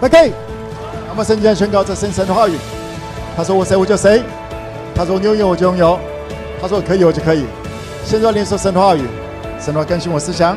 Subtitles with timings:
[0.00, 0.32] OK，
[1.08, 2.56] 那么圣经宣告这神神的话语，
[3.36, 4.22] 他说我谁我就谁，
[4.94, 5.98] 他说我拥有我就拥有，
[6.60, 7.44] 他说可以我就可以。
[8.04, 9.02] 现在连说神的话语，
[9.60, 10.56] 神的话更新我思想，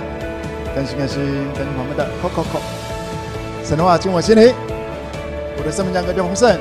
[0.73, 1.17] 更新更新
[1.53, 2.61] 更新我们的口口口。
[3.65, 4.53] 神的话进我心里，
[5.57, 6.57] 我的生命将更加丰盛。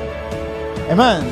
[0.91, 1.23] Amen。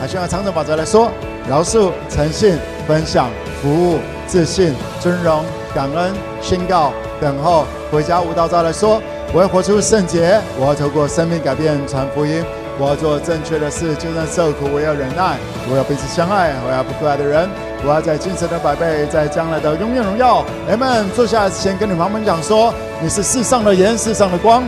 [0.00, 1.10] 还需要长程法则来说：
[1.48, 2.58] 饶恕、诚信、
[2.88, 3.28] 分享、
[3.60, 5.44] 服务、自信、尊荣、
[5.74, 7.66] 感恩、宣告、等候。
[7.92, 9.00] 回家无道招来说：
[9.34, 12.40] 我要活出圣洁，我要透过生命改变传福音，
[12.78, 15.36] 我要做正确的事，就算受苦，我要忍耐，
[15.68, 17.50] 我要彼此相爱，我要不可爱的人，
[17.82, 20.44] 我要在今生的百倍，在将来的永远荣耀。
[20.70, 21.10] Amen。
[21.16, 22.72] 坐下之前，跟你们朋友们讲说：
[23.02, 24.62] 你是世上的盐，世上的光。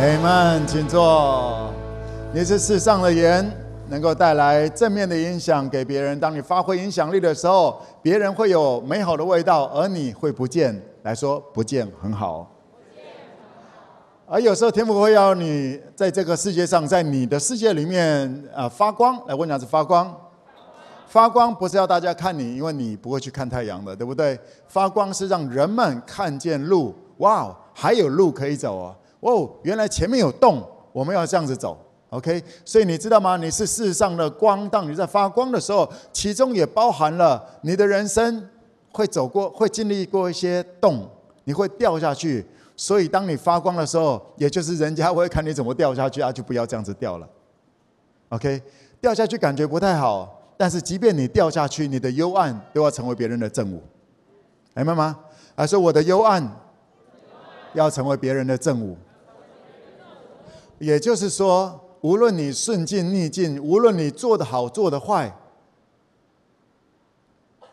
[0.00, 0.64] Amen。
[0.64, 1.74] 请坐。
[2.32, 3.50] 你是世上的盐。
[3.90, 6.20] 能够带来正面的影响给别人。
[6.20, 10.78] 当你发挥影响力的时候，别人会有美好的味道，而你会不见。
[11.02, 12.50] 来说不见很好。
[14.26, 19.18] 而有时候天父会要你在这个世界上，在你的世界里面啊发光。
[19.26, 20.14] 来问你是发光。
[21.06, 24.38] 发光不是要大家看你，因为你不会去看太阳的，对不对？
[24.66, 26.94] 发光是让人们看见路。
[27.16, 28.94] 哇，还有路可以走哦。
[29.20, 31.78] 哦，原来前面有洞，我们要这样子走。
[32.10, 33.38] OK，所以你知道吗？
[33.38, 38.46] 你是世上的光，当你在发光的时候，其中也包含了你的人生
[38.92, 41.08] 会走过、会经历过一些洞，
[41.44, 42.44] 你会掉下去。
[42.76, 47.28] 所以当你发光的时候，也就是人家会看你怎么掉下去啊，就不要这样子掉了。
[48.28, 48.62] OK，
[49.00, 53.82] 掉下去感觉不太好，但是即便你掉下去，你的幽暗都要成为别人的正午，
[54.74, 55.18] 明白吗？
[55.56, 56.48] 还说我的幽暗
[57.74, 58.96] 要成为别人的正午，
[60.78, 61.84] 也就是说。
[62.00, 65.36] 无论你顺境逆境，无论你做的好做的坏，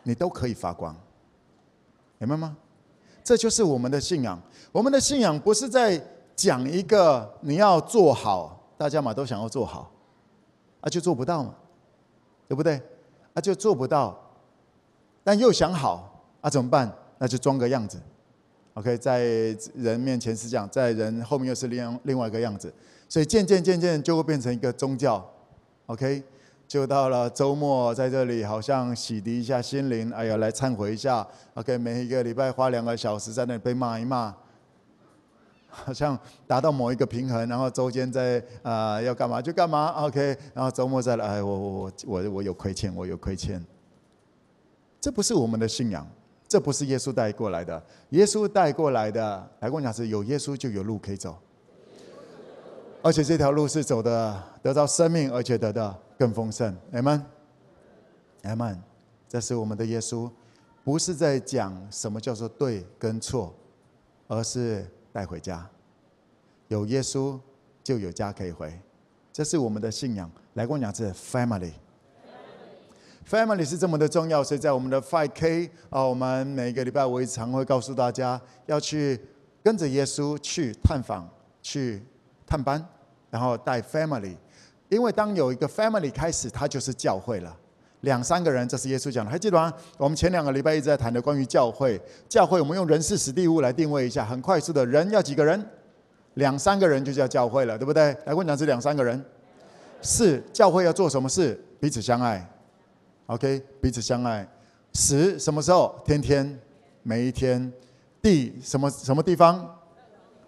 [0.02, 0.96] 你都可以发光，
[2.18, 2.56] 明白吗？
[3.22, 4.40] 这就是我们的信仰。
[4.72, 6.00] 我们的信仰不是在
[6.34, 9.90] 讲一个你要做好，大家嘛都想要做好，
[10.80, 11.54] 啊就做不到嘛，
[12.46, 12.80] 对不对？
[13.34, 14.16] 啊就做不到，
[15.24, 16.90] 但又想好，啊怎么办？
[17.18, 17.98] 那就装个样子。
[18.74, 19.20] OK，在
[19.74, 22.72] 人面前是这样，在人后面又是另另外一个样子。
[23.08, 25.24] 所以渐渐渐渐就会变成一个宗教
[25.86, 26.22] ，OK，
[26.68, 34.34] 就到了周末在这里好像洗涤一下心灵，哎呀来忏悔一下，OK，每一个礼拜花两个小时在那里被骂一骂，
[35.68, 43.64] 好像达到某一个平衡，然后周间在啊、要干嘛就干嘛，OK，然后周末再来，哎我我我我我有亏欠，我有亏欠，
[45.00, 46.04] 这不是我们的信仰，
[46.48, 51.38] 这不是耶稣带过来的，耶稣带过来的，来跟我讲是有耶稣就有路可以走。
[53.06, 56.76] 而且这条路是走的，得到生命，而且得到更丰盛。
[56.92, 58.78] Amen，Amen。
[59.28, 60.28] 这是我们的耶稣，
[60.82, 63.54] 不是在讲什么叫做对跟错，
[64.26, 65.70] 而是带回家。
[66.66, 67.38] 有耶稣
[67.84, 68.76] 就有家可以回，
[69.32, 70.28] 这是我们的信仰。
[70.54, 74.42] 来跟我讲，是 family，family 是这么的重要。
[74.42, 79.20] 所以在我们的 5K 啊，我们每个礼拜我也常会告诉大家，要去
[79.62, 81.28] 跟着耶稣去探访，
[81.62, 82.02] 去
[82.44, 82.84] 探班。
[83.30, 84.36] 然后带 family，
[84.88, 87.56] 因为当有一个 family 开始，它就是教会了。
[88.02, 89.72] 两三个人，这是耶稣讲的，还记得吗？
[89.96, 92.00] 我们前两个礼拜一直在谈的关于教会。
[92.28, 95.66] 教会，我们用人事史地物来定位一下，很快速的人要几个人？
[96.34, 98.16] 两三个人就叫教会了，对不对？
[98.26, 99.24] 来，问讲是两三个人。
[100.02, 101.58] 四，教会要做什么事？
[101.80, 102.46] 彼此相爱。
[103.26, 104.46] OK，彼此相爱。
[104.92, 105.98] 十，什么时候？
[106.04, 106.60] 天天，
[107.02, 107.72] 每一天。
[108.22, 109.78] 地，什么什么地方？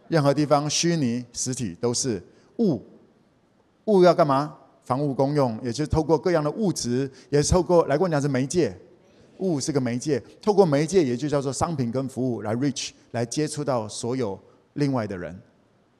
[0.09, 2.23] 任何地方，虚拟、实体都是。
[2.59, 2.83] 物，
[3.87, 4.57] 物要干嘛？
[4.85, 8.75] 房屋公用，也就是透过各样的物质，也是透过来跟我讲是媒介。
[9.39, 14.37] 物是个媒介，透过媒介，也就叫做商品跟服务来 reach，来接触到所有
[14.73, 15.39] 另外的人。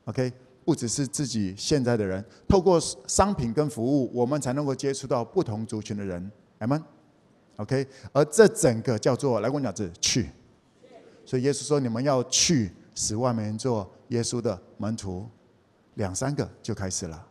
[0.07, 0.33] OK，
[0.65, 6.29] 不只是自己现在的人，透过商品跟服务，我们才能够接触到不同族群的人。
[6.59, 10.31] Amen，OK，而这整个叫做来跟我讲是去。
[11.25, 15.25] 所以耶稣说：“你们要去，使万民做耶稣的门徒。”
[15.99, 17.28] 两三个就开始了，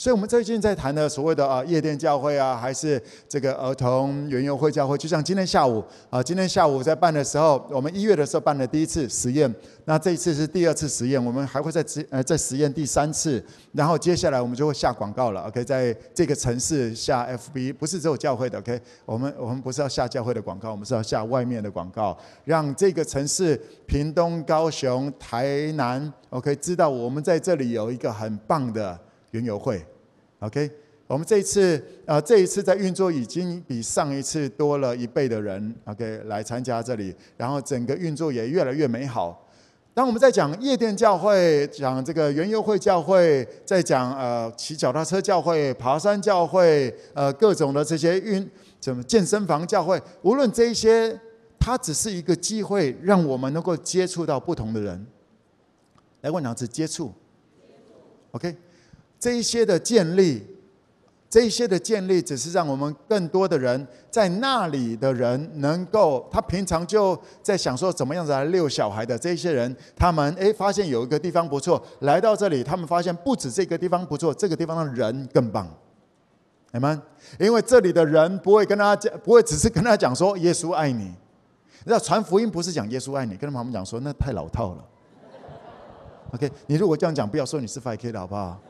[0.00, 2.98] 所以我们最近在谈的所谓的啊夜店教会啊，还是
[3.28, 9.54] 这个儿童园游会教会，就像今天下午啊，今天下午在办的时候，我们一月的时候办的第一次实验，
[9.84, 23.54] 那这一次是第二次实验，我们还会再实呃再实验第三次，然后接下来我们就会下广告了，OK，在这个城市下 FB，不是只有教会的，OK，我们我们不是要下教会的广告，我们是要下外面的广告，让这个城市
[23.86, 26.10] 屏东、高雄、台南。
[26.30, 28.98] OK，知道我们在这里有一个很棒的
[29.30, 29.84] 园游会。
[30.40, 30.70] OK，
[31.06, 35.74] 我们这一次啊、呃，这一次在运作已经比上一次多了一倍的人。
[35.84, 39.46] OK，来参加这里，然后整个运作也越来越美好。
[39.92, 48.48] 当我们在讲夜店教会、讲这个园游会教会，在讲呃骑脚踏车教会、爬山教会，呃各种的这些运
[48.80, 51.20] 什么健身房教会，无论这一些，
[51.58, 55.06] 它只是一个机会，让我们能够接触到不同的人。
[56.20, 57.12] 来，问两次接触
[58.30, 58.56] ，OK，
[59.20, 60.44] 这一些的建立。
[61.28, 75.68] 这一些的建立，只是让我们更多的人在那里的人能够，他平常就在想说怎么样子来遛小孩的这些人，他们诶发现有一个地方不错，来到这里，他们发现不止这个地方不错，这个地方的人更棒，
[76.72, 77.00] 你们，
[77.38, 84.84] 因为这里的人不会跟他讲，不会只是跟他讲说耶稣爱你，你知道传福音不是讲耶稣爱你，跟他们讲说那太老套了。
[86.32, 88.60] OK，你如果这样讲，不要说你是 5K 的好不好？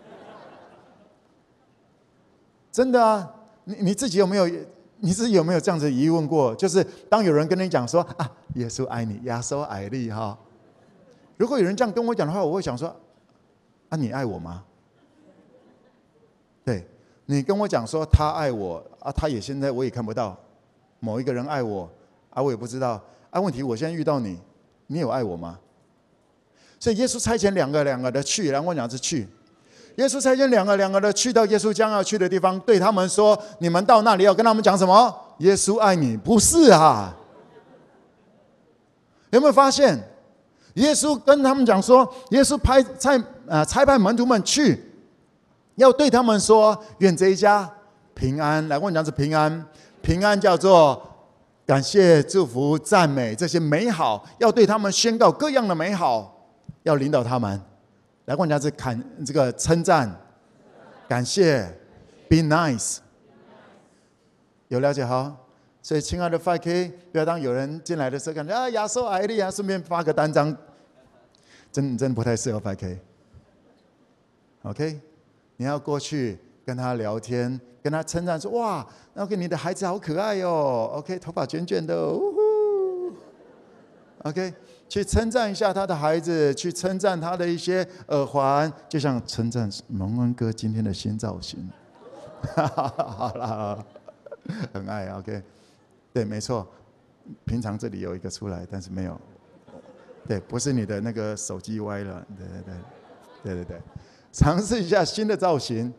[2.72, 3.34] 真的啊，
[3.64, 4.48] 你你自己有没有？
[5.02, 6.54] 你自己有没有这样子疑问过？
[6.56, 10.38] 就是当有人跟你讲说啊，耶稣爱你，耶稣爱你哈。
[11.38, 12.94] 如果有人这样跟我讲的话，我会想说，
[13.88, 14.62] 啊，你爱我吗？
[16.62, 16.86] 对，
[17.24, 20.38] 你跟我讲说他爱我啊，他也现在我也看不到
[20.98, 21.90] 某一个人爱我
[22.28, 23.40] 啊，我也不知道啊。
[23.40, 24.38] 问题我现在遇到你，
[24.88, 25.58] 你有爱我吗？
[26.78, 29.26] 所以耶稣差遣两个两个的去，然后我讲是去。
[29.96, 35.14] 耶稣差遣两个两个的去到耶稣将要去的地方，对他们说：“你们到那里要跟他们讲什么？
[35.38, 37.14] 耶稣爱你，不是啊？
[39.30, 39.98] 有没有发现？
[40.74, 44.82] 耶稣跟他们讲说，耶稣派差呃差派门徒们去，
[45.74, 47.68] 要对他们说：愿这一家
[48.14, 48.66] 平安。
[48.68, 49.66] 来，我讲是平安，
[50.00, 51.02] 平安叫做
[51.66, 56.46] 感谢、祝福、赞美这些美好，要对他们宣告各样的美好，
[56.84, 57.60] 要领导他们。”
[58.30, 58.96] 来，我讲是看
[59.26, 60.08] 这个称赞、
[61.08, 61.66] 感谢
[62.28, 62.98] ，be nice，
[64.68, 65.36] 有了解哈？
[65.82, 70.56] 所以，亲爱的 5K，不要当有人进来的时候，感觉啊亚瑟艾利亚，顺便发个单张，
[71.72, 72.98] 真真不太适合 5K。
[74.62, 75.00] OK，
[75.56, 78.86] 你要过去跟他聊天，跟他称赞说哇
[79.16, 84.54] ，OK，你的孩子好可爱哟，OK，头发卷卷的，呜呼，OK。
[84.90, 91.70] 去称赞一下他的孩子，去称赞他的一些耳环，就像称赞蒙恩哥今天的新造型。
[92.56, 93.86] 好了，
[94.74, 95.40] 很爱 OK，
[96.12, 96.66] 对，没错，
[97.44, 99.16] 平常这里有一个出来，但是没有，
[100.26, 102.74] 对，不是你的那个手机歪了，对对对，
[103.44, 103.80] 对对对，
[104.32, 105.94] 尝试一下新的造型。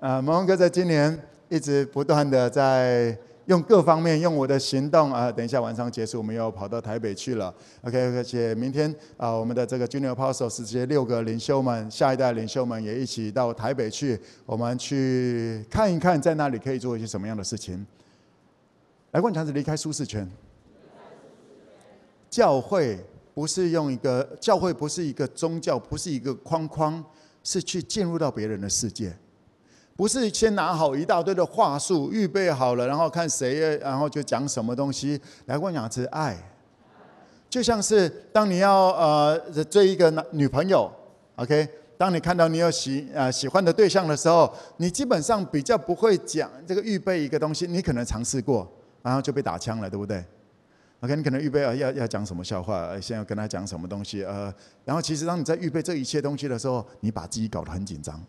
[0.00, 1.16] 啊，蒙恩哥在今年
[1.48, 3.16] 一直不断的在。
[3.46, 5.30] 用各方面，用我的行动啊！
[5.30, 7.54] 等一下晚上结束，我们又跑到台北去了。
[7.82, 17.86] OK，而且明天啊，我们的这个 Junior Apostles 这些六个领袖们，下一代领袖们也一起到台北去，我们去看一看，在那里可以做一些什么样的事情。
[19.10, 20.26] 来，问长子离开舒适圈。
[22.30, 22.98] 教会
[23.34, 27.04] 不是用一个教会，不是一个宗教，不是一个框框，
[27.42, 29.14] 是去进入到别人的世界。
[29.96, 35.20] 不是先拿好一大堆的话术，预备好了，然后看谁，然后就讲什么东西。
[35.46, 36.36] 来，我讲是爱，
[37.48, 39.38] 就像是当你要呃
[39.70, 40.90] 追一个男女朋友
[41.36, 48.68] ，OK，当你看到你有喜呃喜欢的对象的时候，你基本上比较不会讲这个预备一个东西，你可能尝试过，
[49.00, 50.24] 然后就被打枪了，对不对
[51.02, 54.52] ？OK，你可能预备要要要讲什么笑话，先要跟他讲什么东西，呃，
[54.84, 58.20] 然后其实当你在预备这一切东西的时候，你把自己搞得很紧张。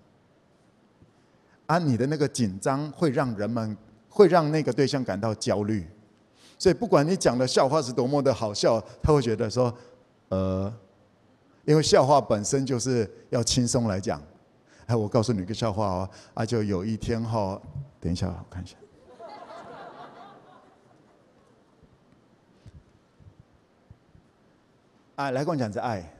[1.67, 3.75] 啊，你的那个紧张会让人们，
[4.07, 5.88] 会让那个对象感到焦虑，
[6.60, 9.74] 所以不管你讲的笑话是多么的好笑，他会觉得说，
[10.29, 10.72] 呃，
[11.65, 14.22] 因为笑话本身就是要轻松来讲。
[14.86, 17.60] 哎，我告诉你一个笑话哦，啊，就有一天哈，
[18.00, 18.77] 等一下，我看一下。
[25.15, 26.13] 啊，来跟我讲这爱，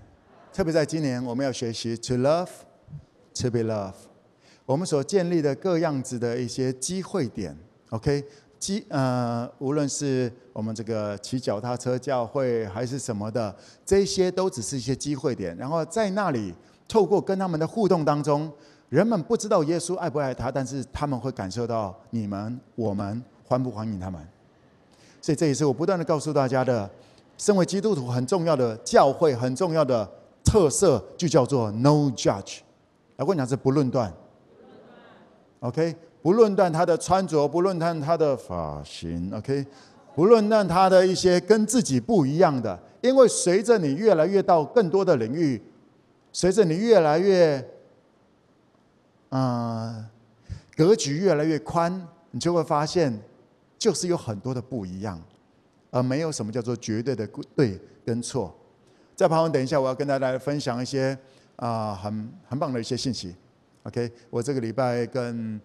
[0.52, 2.50] 特别在今年，我们要学习 to love,
[3.40, 3.94] to be love。
[4.66, 7.56] 我们所建立的各样子的一些机会点
[7.92, 8.24] ，OK，
[8.58, 13.56] 机呃，无论是我们这个骑脚踏车教会还是什么的，
[13.86, 15.56] 这些都只是一些机会点。
[15.56, 16.52] 然后在那里，
[16.88, 18.52] 透过跟他们的互动当中，
[18.90, 24.20] 人们不知道耶稣爱不爱他，但是他们会感受到你们我们欢不欢迎他们。
[25.22, 26.90] 所以这也是我不断的告诉大家的，
[27.38, 30.10] 身为基督徒很重要的教会很重要的
[30.44, 32.62] 特色，就叫做 No Judge。
[33.18, 34.12] 来，我讲是不论断。
[35.62, 39.66] OK，不论断他的穿着，不论断他的发型，OK，
[40.14, 45.62] 不论断他的一些跟自己不一样的，因为随着你越来越到更多的领域，
[46.32, 47.68] 随着你越来越，
[49.30, 50.06] 啊、
[50.76, 53.18] 格局越来越宽，你就会发现，
[53.78, 55.20] 就是有很多的不一样，
[55.90, 58.56] 而没有什么叫做绝对的对跟错。
[59.16, 61.18] 在旁边等一下，我要跟大家来分享一些
[61.56, 63.34] 啊、很很棒的一些信息。
[63.86, 65.62] OK，我这个礼拜跟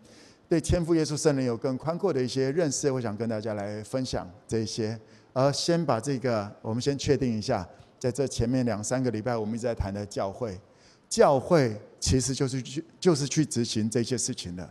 [0.47, 4.99] 对天赋耶稣圣灵有更宽阔的一些认识，我想跟大家来分享这一些。
[5.33, 7.67] 而先把这个，我们先确定一下，
[7.99, 10.61] 在这前面两三个礼拜，我们一直在谈的教会，
[11.09, 14.69] 教会其实就是去就是去执行这些事情的，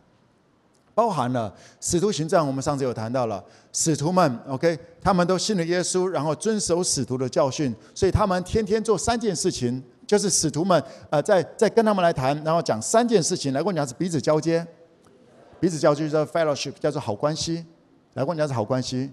[0.93, 1.51] 包含了
[1.81, 3.43] 使徒行传，我们上次有谈到了。
[3.73, 14.65] 使徒们，OK，他们都信了耶稣，然后遵守使徒的教训，所以他们天天做三件事情，就是使徒们呃在在跟他们来谈，然后讲三件事情，来跟我讲是彼此交接，
[15.59, 17.63] 彼此交接叫 fellowship，叫做好关系，
[18.15, 19.11] 来跟我讲是好关系。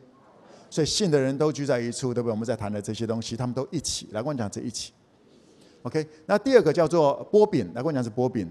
[0.71, 2.33] 所以信的人都聚在一处，对不对？
[2.33, 4.95] 我们在谈的这些东西，他们都一起来跟我讲这一起。
[5.83, 8.51] OK，那第二个叫做波饼，来跟我讲是波饼，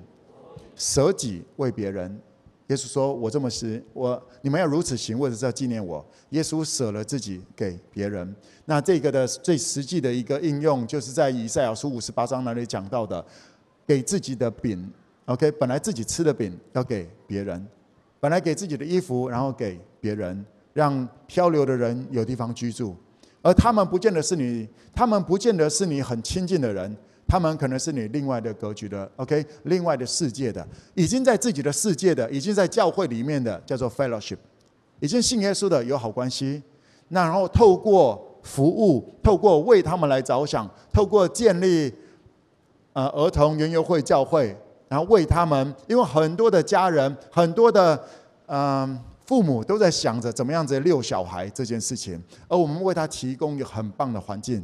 [0.75, 2.21] 舍己为别人。
[2.67, 8.35] 耶稣说：“我这么行，我你们要如此行，为的是要纪念我。”耶稣舍了自己给别人。
[8.65, 13.23] 那这个的最实际的一个应用，就是在以赛亚书五十八章那里讲到的，
[13.85, 14.91] 给自己的饼。
[15.25, 17.65] OK，本来自己吃的饼要给别人，
[18.19, 20.45] 本来给自己的衣服，然后给别人。
[20.73, 22.93] 让漂流的人有地方居住，
[23.41, 26.93] 而他们不见得是你，他们不见得是你很亲近的人，
[27.27, 34.37] 他们可能是你另外的格局的，OK，另外的世界的，已经在自己的世界的，已经在教会里面的，叫做 fellowship，
[34.99, 36.61] 已经信耶稣的友好关系，
[37.09, 41.93] 那然后透过服务，透过为他们来着想，透过建立
[42.93, 44.55] 呃儿童园游会教会，
[44.87, 48.03] 然后为他们，因为很多的家人，很多的
[48.47, 48.99] 嗯。
[49.25, 54.63] 父母都在想着怎么样子遛小孩这件事情，而我们为他提供一个很棒的环境。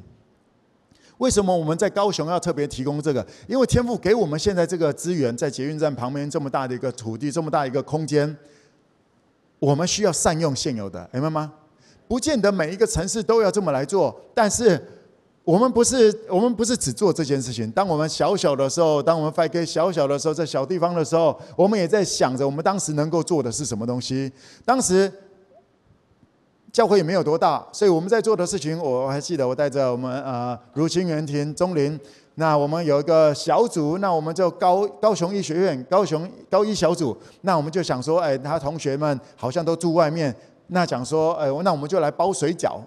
[1.21, 3.23] 为什么我们在高雄要特别提供这个？
[3.47, 8.35] 因为天父给我们现在这个资源，在捷运站旁边这么大的一个土地，这么大一个空间，
[9.59, 11.53] 我们需要善用现有的，明白吗？
[12.07, 14.83] 不见得每一个城市都要这么来做，但是。
[15.43, 17.69] 我们不是，我们不是只做这件事情。
[17.71, 24.31] 当我们小小的时候，当我们 5K 小小的时候，在小地方的时候，我们也在想着我们当时能够做的是什么东西。
[24.63, 25.11] 当时
[26.71, 31.99] 教会也没有多大，所以我们在做的事情，我还记得我带着我们呃如清园庭中林，
[32.35, 40.33] 那我们有一个小组，那我们就高高雄医学院高雄高医小组，那我们就想说，哎，他同学们好像都住外面，
[40.67, 42.79] 那讲说，哎，那我们就来包水饺。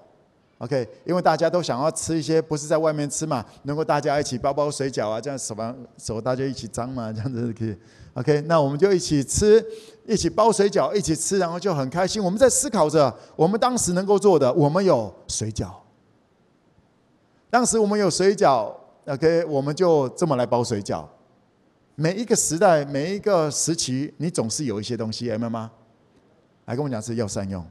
[0.59, 7.77] OK，因为大家都想要吃一些不是在外面吃嘛，能够大家一起包包水饺啊，这样手把手大家一起脏嘛，这样子可以。
[8.15, 9.63] OK，那我们就一起吃，
[10.07, 12.23] 一起包水饺，一起吃，然后就很开心。
[12.23, 15.71] 我们在思考着，我们当时能够做的，我们有水饺。
[17.49, 18.71] 当时我们有水饺
[19.07, 21.05] ，OK，我们就这么来包水饺。
[21.95, 25.71] 每一个时代，每一个时期，你总是有一些东西，明白吗？
[26.65, 27.65] 来跟我讲是要善用。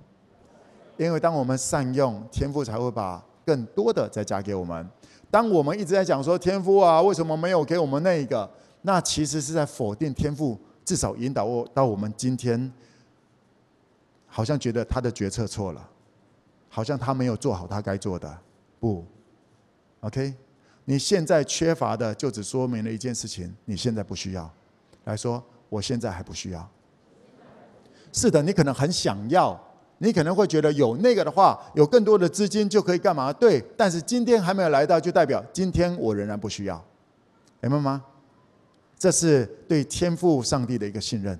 [0.98, 4.90] 因为当我们善用天赋，才会把更多的再加给我们。
[5.30, 8.50] 当我们一直在讲说天赋啊，为什么没有给我们那一个？
[8.84, 12.72] 那其实是在否定天赋，至少引导我到我们今天，
[14.28, 15.90] 好像觉得他的决策错了，
[16.70, 18.38] 好像他没有做好他该做的。
[18.80, 19.06] 不
[20.02, 20.34] ，OK？
[20.86, 24.52] 你现在缺乏的，就只说明了一件事情：你现在不需要。
[25.06, 26.70] 来说，我现在还不需要。
[28.12, 29.60] 是的，你可能很想要。
[30.00, 33.32] 你可能会觉得有那个的话，有更多的资金就可以干嘛？
[33.32, 36.84] 对，但是今天还没有来到，就代表今天我仍然不需要，
[37.62, 38.04] 明白吗？
[39.04, 41.38] 这是对天赋上帝的一个信任。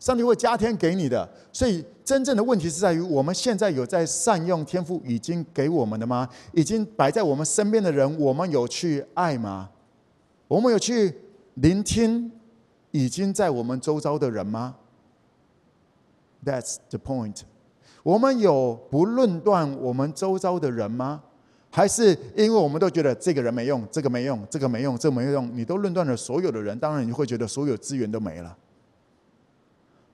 [0.00, 6.28] 上帝会加添给你的，所以真正的问题是在于我们现在有在善用天赋已经给我们的吗？
[6.52, 9.70] 已经摆在我们身边的人，我们有去爱吗？
[10.48, 11.16] 我们有去
[11.54, 12.32] 聆听
[12.90, 14.74] 已经在我们周遭的人吗
[16.44, 17.42] ？That's the point。
[18.02, 21.22] 我们有不论断我们周遭的人吗？
[21.76, 28.56] 还是因为我们都觉得这个人没用，这个没用，这个没用，这个没用，你都论断了所有的人，当然你会觉得所有资源都没了。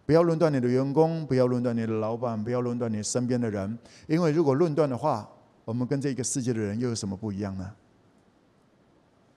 [0.04, 3.78] 不要论断你的员工，不要论断你的老板，不要论断你身边的人，
[4.08, 5.30] 因为如果论断的话，
[5.64, 7.72] 我们跟这个世界的人又有什么不一样呢？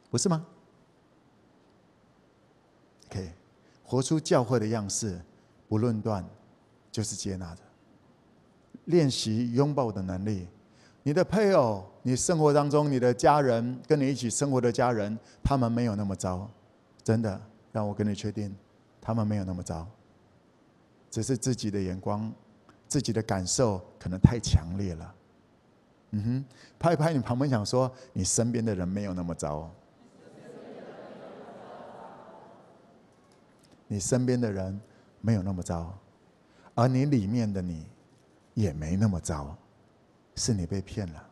[0.09, 0.43] 不是吗
[3.11, 3.29] ？OK，
[3.83, 5.21] 活出教会的样式，
[5.69, 6.25] 不论断。
[6.91, 7.61] 就是接纳的，
[8.85, 10.47] 练习拥抱的能力。
[11.07, 16.49] 你的配偶，你生活当中你的家人，跟你一起生活的家人，他们没有那么糟，
[17.03, 17.39] 真的，
[17.71, 18.51] 让我跟你确定，
[18.99, 19.87] 他们没有那么糟。
[21.11, 22.33] 只是自己的眼光，
[22.87, 25.15] 自己的感受可能太强烈了。
[26.09, 26.45] 嗯哼，
[26.79, 29.69] 拍拍你旁边，想说你身边的人没有那么糟。
[33.87, 34.81] 你身边的人
[35.21, 35.95] 没有那么糟。
[36.73, 37.85] 而你里面的你，
[38.55, 39.55] 也没那么糟，
[40.35, 41.29] 是你被骗了。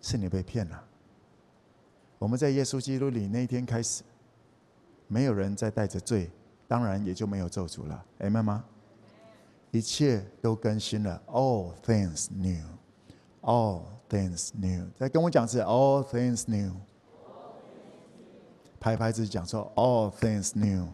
[0.00, 0.84] 是你被骗了。
[2.18, 4.02] 我们在耶稣基督里那一天开始，
[5.06, 6.30] 没有人再带着罪，
[6.66, 8.04] 当然也就没有咒诅了。
[8.18, 8.64] 明白吗？
[9.70, 12.64] 一切都更新了，All things new,
[13.42, 14.88] all things new。
[14.96, 16.74] 再跟我讲是 All things new。
[18.80, 20.86] 拍拍自己讲说 All things new，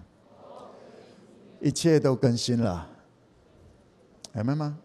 [1.60, 2.88] 一切都更新了。
[4.32, 4.78] 明白吗？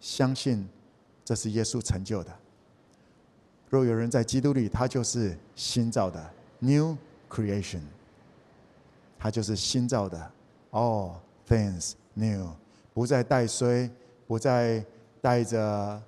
[0.00, 0.68] 相信
[1.24, 2.32] 这是耶稣成就的。
[3.68, 6.24] 若有人在基督里，他就是新造的
[6.60, 6.96] New
[7.28, 7.82] creation，
[9.18, 10.30] 他就是新造的
[10.70, 11.14] All
[11.48, 12.50] things new。
[12.94, 13.90] 不再带衰，
[14.26, 14.84] 不再
[15.20, 16.00] 带着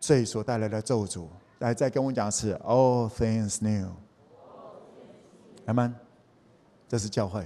[0.00, 1.26] 罪所带来的咒诅。
[1.58, 3.90] 来，再跟我讲是 All things new。
[5.66, 5.94] 阿门。
[6.86, 7.44] 这是教会。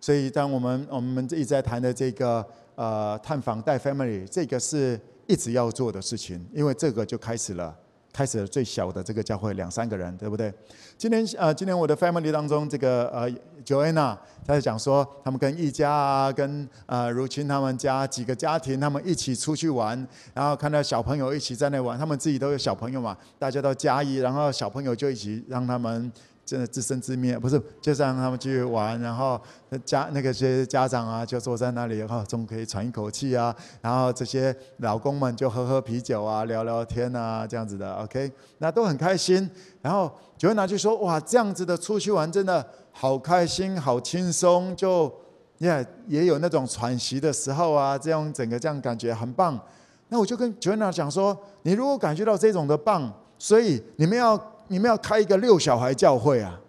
[0.00, 2.44] 所以，当我们我们一直在谈的这个
[2.78, 7.74] 呃探访带 family，这个是一直要做的事情，因为这个就开始了。
[8.10, 10.52] 开始最小的这个教会两三个人，对不对？
[10.96, 13.30] 今天呃，今天我的 family 当中，这个呃
[13.64, 26.10] ，Joanna 她在讲说，他们跟一家啊，跟呃如清他们家几个家庭，他们一起出去玩，然后看到小朋友一起在那玩，他们自己都有小朋友嘛，大家都加一，然后小朋友就一起让他们。
[26.48, 29.38] 真的自生自灭，不是，就是让他们继续玩，然后
[29.84, 33.54] 家那个些家长啊，就坐在那里，然后总可以喘一口气啊。
[33.82, 39.50] 然后这些老公们就喝喝啤酒啊，聊聊天啊，这样子的，OK，那都很开心。
[39.82, 45.12] 然后就会拿去说，哇，这样子的出去玩真的好开心，好轻松，就
[45.58, 49.60] 也也有那种喘息的时候啊，这样整个这样感觉很棒。
[50.08, 54.42] 那我就跟 Joanna 讲说，你如果感觉到这种的棒，所以你们要。
[54.68, 56.60] 你们要开一个六小孩教会啊？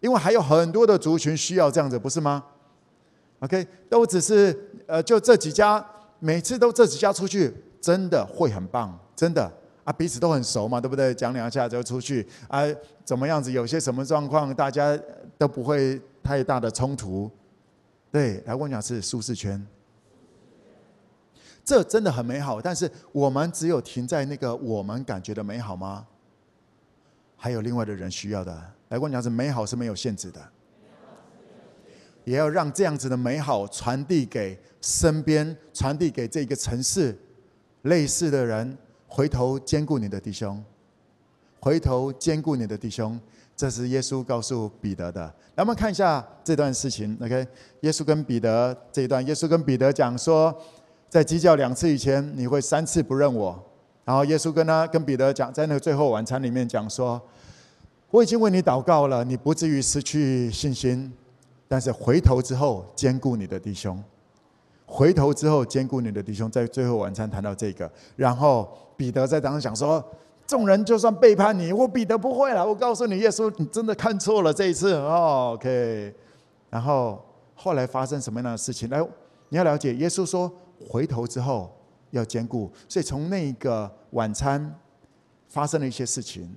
[0.00, 2.44] 因为还有很多的族群需要这样子，不是吗
[3.38, 4.56] ？OK，都只是
[4.86, 5.84] 呃，就这几家，
[6.18, 9.48] 每次都这几家出去，真的会很棒，真的
[9.84, 11.14] 啊，彼此都很熟嘛，对不对？
[11.14, 12.62] 讲两下就出去啊，
[13.04, 13.52] 怎么样子？
[13.52, 14.98] 有些什么状况，大家
[15.38, 17.30] 都不会太大的冲突。
[18.10, 19.64] 对，来我讲是舒适圈，
[21.64, 22.60] 这真的很美好。
[22.60, 26.04] 但是我们只有停在那个我们感觉的美好吗？
[27.44, 28.52] 还有另外的人需要的，
[28.90, 30.40] 来跟我讲是美好是没有限制的，
[32.22, 37.18] 也要让这样子的美好传递给身边，传递给这个城市
[37.82, 38.78] 类似的人，
[39.08, 40.62] 回头兼顾你的弟兄，
[41.58, 43.18] 回头兼顾你的弟兄，
[43.56, 45.22] 这是耶稣告诉彼得的。
[45.56, 47.18] 来，我们看一下这段事情。
[47.20, 47.44] OK，
[47.80, 50.56] 耶稣跟彼得这一段，耶稣跟彼得讲说，
[51.08, 53.60] 在鸡叫两次以前，你会三次不认我。
[54.04, 57.20] 然后耶稣跟他跟彼得讲，在那个最后晚餐里面讲说，
[58.12, 61.12] 我已经为你祷告了，你不至于失去信心，
[61.66, 64.00] 但是回头之后兼顾你的弟兄，
[64.86, 70.04] 回头之后兼顾你的弟兄，在最后晚餐谈到这个，然后彼得在当时想说，
[70.46, 76.14] 众人就算背叛你，我彼得不会了，我告诉你，耶稣你真的看错了这一次，哦，OK，
[76.70, 77.20] 然后
[77.54, 78.88] 后来发生什么样的事情？
[78.90, 79.04] 来，
[79.48, 80.52] 你要了解，耶稣说
[80.88, 81.72] 回头之后。
[82.12, 84.78] 要兼顾，所以从那个晚餐
[85.48, 86.54] 发生了一些事情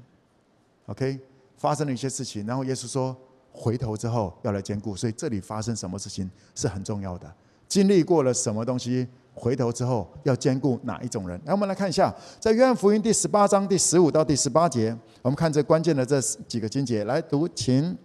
[0.88, 1.18] ，OK，
[1.58, 3.16] 发生了一些事情，然后耶稣说
[3.52, 7.32] 回头之后要来兼顾，所以这里发生什么事情是很重要的。
[7.68, 11.40] 经历过了什么东西，回头之后要兼顾哪一种人？
[11.46, 17.98] 来，我们来看一下，在约翰福音第十八章第十五到第十八节，我们看这关键的这几个经节，来读，请。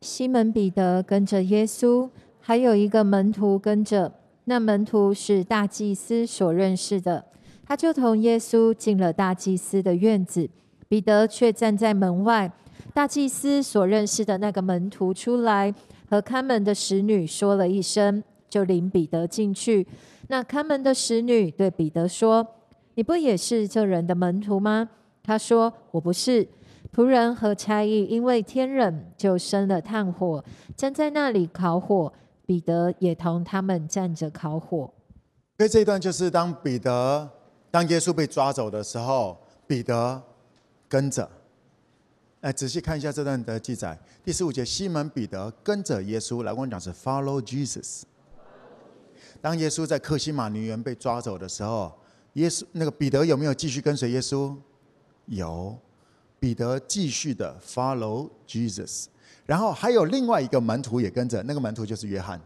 [0.00, 2.08] 西门彼得跟着耶稣，
[2.40, 4.12] 还有一个门徒跟着。
[4.46, 7.24] 那门徒是大祭司所认识的，
[7.64, 10.50] 他就同耶稣进了大祭司的院子，
[10.88, 12.50] 彼得却站在门外。
[12.92, 15.74] 大祭司所认识的那个门徒出来，
[16.08, 19.86] 和看门的使女说了一声，就领彼得进去。
[20.28, 22.46] 那看门的使女对彼得说
[22.94, 24.88] ：“你不也是这人的门徒吗？”
[25.22, 26.46] 他说：“我不是。”
[26.94, 30.44] 仆人和差役因为天冷，就生了炭火，
[30.76, 32.12] 站在那里烤火。
[32.44, 34.92] 彼得也同他们站着烤火。
[35.56, 37.30] 所以这一段就是当彼得、
[37.70, 40.20] 当耶稣被抓走的时候，彼得
[40.88, 41.26] 跟着。
[42.42, 48.02] 来仔细看一下这段的记载，第十五节，西门彼得跟着耶稣，来跟我讲是 Follow Jesus。
[49.40, 51.96] 当耶稣在克西马尼园被抓走的时候，
[52.32, 54.56] 耶稣那个彼得有没有继续跟随耶稣？
[55.26, 55.78] 有，
[56.40, 59.06] 彼得继续的 Follow Jesus。
[59.46, 62.40] 然后还有另外一个门徒也跟着，那个门徒就是约翰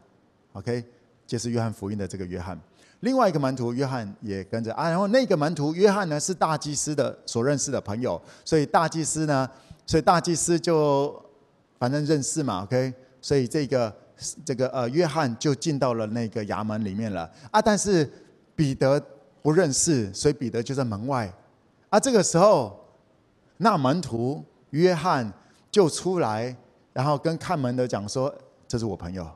[0.53, 0.85] ，OK，
[1.27, 2.61] 就是约翰福音的这个约翰。
[3.01, 9.49] 另外一个门徒约翰也跟着啊，然后那个门徒约翰呢是大祭司的所认识的朋友，所以大祭司呢，
[9.87, 11.25] 所以大祭司就
[11.79, 13.97] 反正认识嘛，OK，所以这个
[14.45, 18.11] 这个呃约翰就进到了那个衙门里面了啊，但是
[18.55, 19.01] 彼得
[19.43, 21.33] 不认识，所以彼得就在门外
[21.89, 22.85] 啊，这个时候，
[23.59, 25.33] 那门徒约翰
[25.71, 26.57] 就出来，
[26.93, 28.35] 然后跟看门的讲说
[28.67, 29.31] ：“这是我朋友。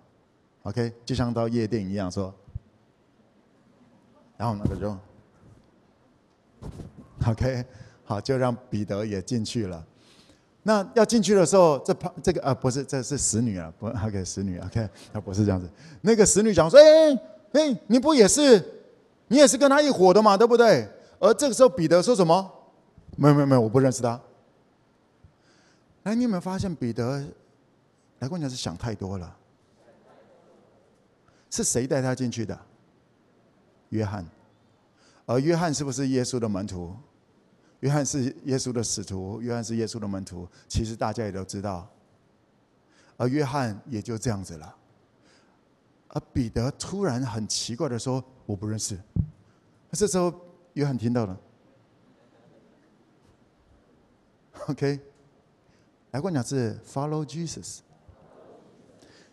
[0.65, 2.35] ”OK，就像到夜店一样说。
[4.37, 4.97] 然后那个就
[7.27, 7.65] OK，
[8.05, 9.87] 好，就让彼得也进去了。
[10.62, 14.81] 那要进去的时候，这旁这个啊，不是，这是使女啊，不，OK，使女，OK，
[15.12, 15.68] 啊，不是这样子。
[16.03, 17.14] 那个使女讲说：“哎
[17.53, 18.62] 哎，你不也是，
[19.29, 20.87] 你也是跟他一伙的嘛，对不对？”
[21.18, 22.51] 而这个时候，彼得说什么？
[23.16, 24.20] 没有没有没有，我不认识他。
[26.03, 27.18] 哎，你有没有发现彼得，
[28.18, 29.37] 来跟我讲是想太多了？
[31.51, 32.59] 是谁带他进去的？
[33.88, 34.25] 约翰。
[35.27, 36.94] 而约翰是不是耶稣的门徒？
[37.81, 40.49] 约翰是耶稣的使徒，约翰是耶稣的门徒。
[40.69, 41.88] 其实大家也都知道。
[43.16, 44.77] 而约翰也就这样子了。
[46.09, 48.99] 而彼得突然很奇怪的说：“我不认识。”
[49.93, 50.33] 这时候。
[50.75, 51.37] 约翰听到了
[54.69, 55.01] ，OK，
[56.12, 57.81] 来跟我讲是 Follow Jesus，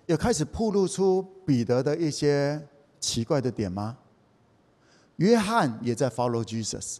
[0.07, 2.67] 有开始暴露出彼得的一些
[2.99, 3.99] 奇怪的点吗？
[5.17, 6.97] 约翰也在 Follow Jesus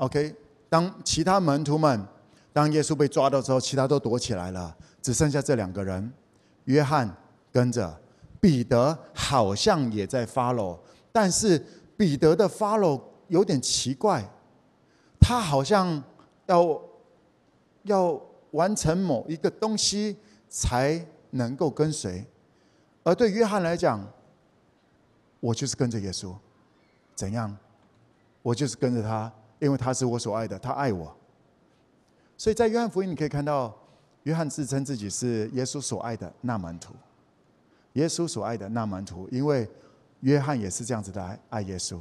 [0.00, 0.34] OK，
[0.68, 2.06] 当其他门徒们，
[2.52, 6.12] 当耶稣被抓到之后，其他都躲起来了，只剩下这两个人，
[6.64, 7.14] 约翰
[7.52, 8.00] 跟着，
[8.40, 10.78] 彼得好像也在 Follow，
[11.12, 11.64] 但是
[11.96, 13.02] 彼得的 Follow。
[13.30, 14.28] 有点奇怪，
[15.20, 16.02] 他好像
[16.46, 16.82] 要
[17.84, 20.16] 要完成某一个东西
[20.48, 22.26] 才能够跟随，
[23.04, 24.04] 而对约翰来讲，
[25.38, 26.34] 我就是跟着耶稣，
[27.14, 27.56] 怎样？
[28.42, 31.16] 我就是跟着他，因为他是我所爱的，他爱我。
[32.36, 33.72] 所以在约翰福音，你可以看到，
[34.22, 36.94] 约翰自称自己是耶稣所爱的那门徒，
[37.92, 39.68] 耶稣所爱的那门徒，因为
[40.20, 42.00] 约翰也是这样子的爱爱耶稣。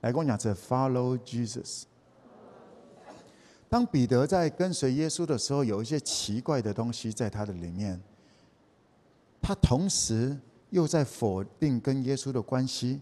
[0.00, 1.82] 来跟我讲，这 Follow Jesus。
[3.68, 8.00] 当彼得在跟随耶稣的时候，有一些奇怪的东西在他的里面，
[9.42, 10.38] 他同时
[10.70, 13.00] 又在否定跟耶稣的关系，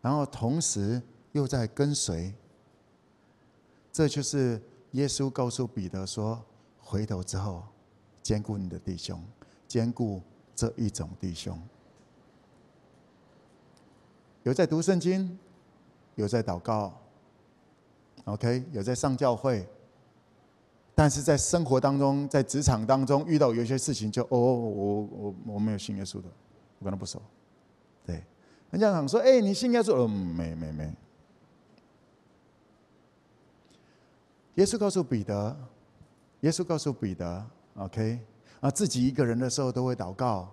[0.00, 1.00] 然后同时
[1.30, 2.34] 又在跟随。
[3.96, 6.44] 这就是耶稣告诉彼得说
[6.78, 7.62] ：“回头之后，
[8.22, 9.18] 兼顾你的弟兄，
[9.66, 10.20] 兼顾
[10.54, 11.58] 这一种弟兄。”
[14.44, 15.38] 有在读圣经。
[16.16, 16.92] 有在祷告
[18.24, 19.66] ，OK，有在上教会，
[20.94, 26.28] 但是在生活当中，在职场当中遇到有些事情就，就哦，我我我没有信耶稣的，
[26.80, 27.22] 我跟他不熟。
[28.04, 28.22] 对，
[28.70, 30.06] 人家想说，哎，你信耶稣？
[30.06, 30.94] 嗯，没没没。
[34.56, 35.56] 耶稣告诉彼得，
[36.40, 38.18] 耶稣告诉彼得，OK，
[38.60, 40.52] 啊，自己一个人的时候都会祷告。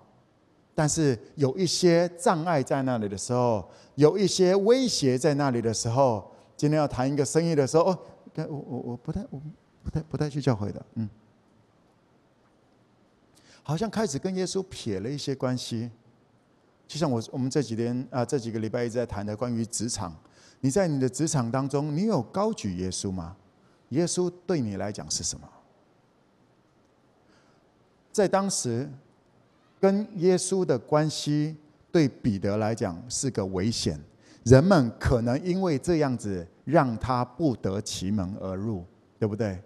[0.76, 8.00] 但是有一些障碍在那里的时候，有一些威胁在那里的时候，今天要谈一个生意的时候，哦，
[8.36, 9.42] 我我我不太我
[9.84, 11.08] 不太不太去教会的，嗯，
[13.62, 15.92] 好像开始跟耶稣撇了一些关系。
[16.88, 20.14] 就像我我们这几天啊这几个礼拜一直在谈的关于职场，
[20.60, 23.36] 你在你的职场当中，你有高举耶稣吗？
[23.94, 25.48] 耶稣对你来讲是什么？
[28.12, 28.90] 在当时。
[29.80, 31.54] 跟耶稣的关系
[31.92, 34.00] 对彼得来讲是个危险，
[34.46, 38.86] 人们可能因为这样子让他不得其门而入，
[39.20, 39.62] 对不对？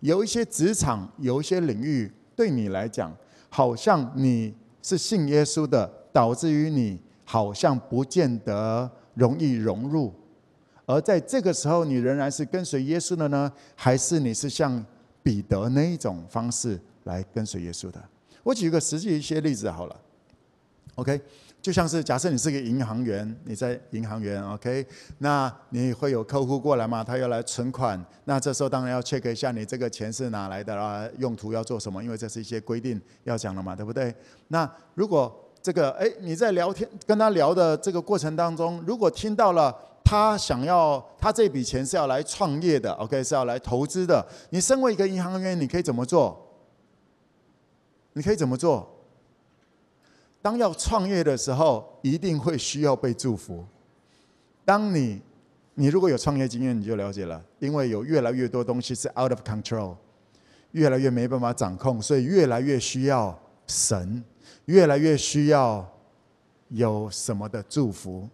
[0.00, 3.14] 有一些职场，有一些领域，对你来讲，
[3.50, 10.14] 好像你是信耶稣的，导致于你好像不见得容易融入。
[10.86, 14.84] 而在这个时候，你仍然是跟随耶稣的呢，还是你是像
[15.22, 18.02] 彼得那一种方式来跟随耶稣的？
[18.44, 19.96] 我举个实际一些例子好了
[20.94, 21.20] ，OK，
[21.60, 24.86] 就像是假设你是个银行员，你在银行员，OK，
[25.18, 27.02] 那你会有客户过来嘛？
[27.02, 32.00] 他要来存款，那这时候当然要 check 一下你这个钱是哪来的啊，用途要做什么？
[32.04, 34.14] 因为这是一些规定要讲的嘛，对不对？
[34.46, 39.76] 那如果这个哎你在聊天跟他聊的这个过程当中，如果听到了
[40.08, 46.40] 他想要他这笔钱是要来创业的，OK，是要来投资的，你身为一个银行员，你可以怎么做？
[48.12, 48.88] 你可以怎么做？
[50.40, 53.64] 当要创业的时候，一定会需要被祝福。
[54.64, 55.20] 当你，
[55.74, 59.96] 你如果有创业经验，你就了解了，因为有越来越多东西是 out of control，
[60.70, 64.22] 越来越没办法掌控，所以越来越需要神，
[64.66, 65.84] 越来越需要
[66.68, 68.28] 有什么的祝福。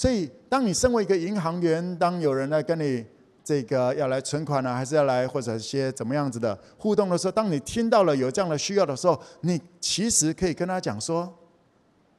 [0.00, 3.04] 所以，当你身为一个银行员，当有人来跟你。
[3.42, 11.30] 这个要来存款呢，还是要来或者一些怎么样子的互动的时候，当你听到了有这样的需要的时候，你其实可以跟他讲说：“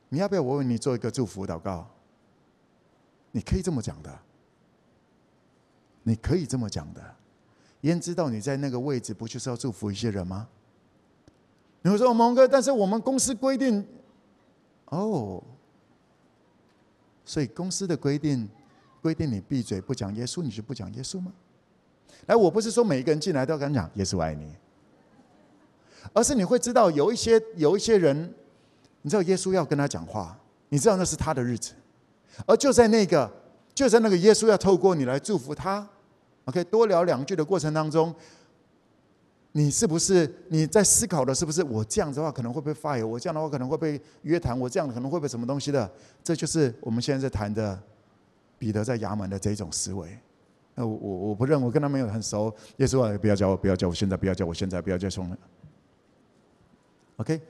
[0.10, 1.88] 你要不要我为你做一个祝福祷告？”
[3.32, 4.13] 你可以这么讲的。
[6.04, 7.02] 你可以这么讲的。
[7.82, 10.50] 焉知道你在那个位置不就是要祝福一些人吗？
[11.84, 13.88] 你会说蒙哥，但是我们公司规定，
[14.86, 15.41] 哦，
[17.25, 18.49] 所以公司的规定
[19.01, 21.31] 规定你闭嘴不讲耶稣，你就不讲耶稣吗？
[22.27, 24.53] 来，我不是说每一个人进来都要跟他讲耶稣爱你，
[26.13, 28.34] 而是你会知道有一些有一些人，
[29.01, 30.38] 你知道耶稣要跟他讲话，
[30.69, 31.73] 你知道那是他的日子，
[32.45, 33.31] 而就在那个
[33.73, 35.88] 就在那个耶稣要透过你来祝福他。
[36.45, 38.13] OK，多聊两句的过程当中，
[39.53, 45.91] 你是不是你在思考的是不是我这样子的话可能会被 fire，我这样的话可能会被约谈，我这样可能会被什么东西的？
[46.23, 47.77] 这就是我们现在在谈的
[48.57, 50.17] 彼得在衙门的这种思维。
[50.73, 52.53] 那我我我不认，我跟他没有很熟。
[52.77, 55.37] 耶稣啊，不要叫我，不要叫我，现在不要叫我，现在不要叫冲了。
[57.17, 57.41] OK，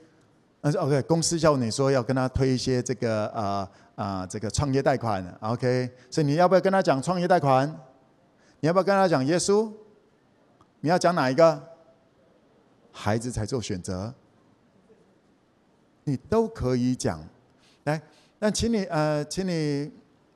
[0.60, 1.00] 那是 OK。
[1.02, 5.88] 公司叫你说要跟他推一些这个啊啊、这个创业贷款，OK。
[6.10, 7.68] 所以你要不要跟他讲创业贷款？
[8.58, 9.70] 你要不要跟他讲耶稣？
[10.80, 11.71] 你要讲哪一个？
[12.92, 14.12] 孩子才做选择，
[16.04, 17.26] 你都可以讲。
[17.84, 18.00] 来，
[18.38, 19.90] 那请你呃，请你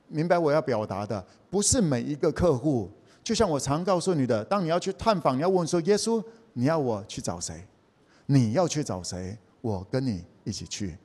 [0.07, 2.89] 明白我要表达的，不是每一个客户。
[3.23, 7.65] 就像我常告诉你的，当你要去探访，你要问说耶稣，你要我去找谁？
[8.25, 9.37] 你要去找谁？
[9.61, 10.97] 我跟你一起去。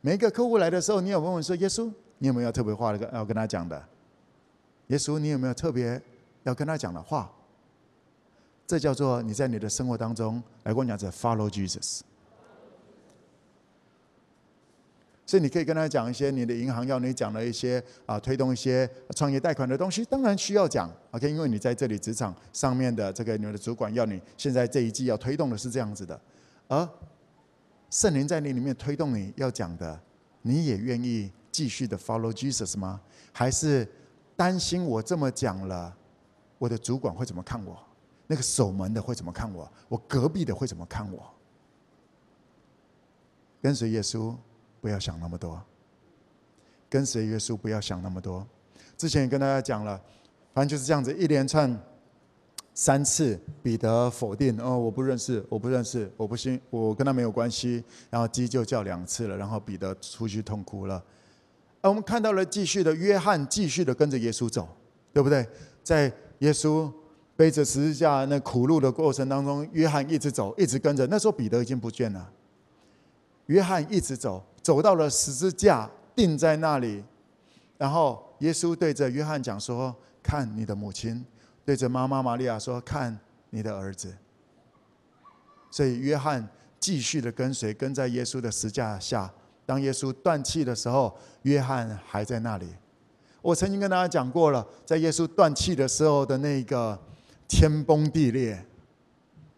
[0.00, 3.82] 每一个客户来的时候，你有问问说耶稣，你有没有特别话要跟他讲的？
[4.88, 6.00] 耶稣，你有没有特别？
[6.44, 7.30] 要跟他讲的话，
[8.72, 12.00] 这叫做你在你的生活当中来跟我讲着 Follow Jesus。
[15.26, 20.90] 所以你可以跟他讲一些你的银行要你讲的一些啊，推动一些创业贷款的东西，当然需要讲。
[21.10, 26.18] OK，因为你在这里职场上面的这个你们的主管要你现在这一季要推动的是这样子的，
[26.66, 26.88] 而
[27.90, 30.00] 圣灵在你里面推动你要讲的，
[30.40, 33.02] 你也愿意继续的 Follow Jesus 吗？
[33.32, 33.86] 还是
[34.34, 35.94] 担心我这么讲了？
[36.56, 37.78] 我的主管会怎么看我？
[38.32, 39.70] 那个守门的会怎么看我？
[39.90, 41.22] 我隔壁的会怎么看我？
[43.60, 44.34] 跟随耶稣，
[44.80, 45.62] 不要想那么多。
[46.88, 48.46] 跟随耶稣，不要想那么多。
[48.96, 50.00] 之前也跟大家讲了，
[50.54, 51.78] 反正就是这样子，一连串
[52.72, 57.84] 三次，彼得否定哦，我不认识，我不认识，我不信，我跟他没有关系。
[58.08, 61.04] 然后鸡就叫两次了，然后彼得出去痛哭了。
[61.82, 64.66] 而我们看到了继续的约翰，继续的跟着耶稣走，
[65.12, 65.46] 对不对？
[65.82, 66.90] 在耶稣
[67.36, 71.06] 背着十字架那苦路的过程当中，约翰一直走，一直跟着。
[71.06, 72.30] 那时候彼得已经不见了，
[73.46, 77.02] 约翰一直走，走到了十字架，定在那里。
[77.78, 81.24] 然后耶稣对着约翰讲说：“看你的母亲。”
[81.64, 83.18] 对着妈妈玛利亚说：“看
[83.50, 84.14] 你的儿子。”
[85.70, 86.46] 所以约翰
[86.78, 89.32] 继续的跟随，跟在耶稣的十字架下。
[89.64, 92.66] 当耶稣断气的时候，约翰还在那里。
[93.40, 96.98] 我曾经跟大家讲过了，在耶稣断气的时候的那个
[97.52, 98.64] 天崩地裂，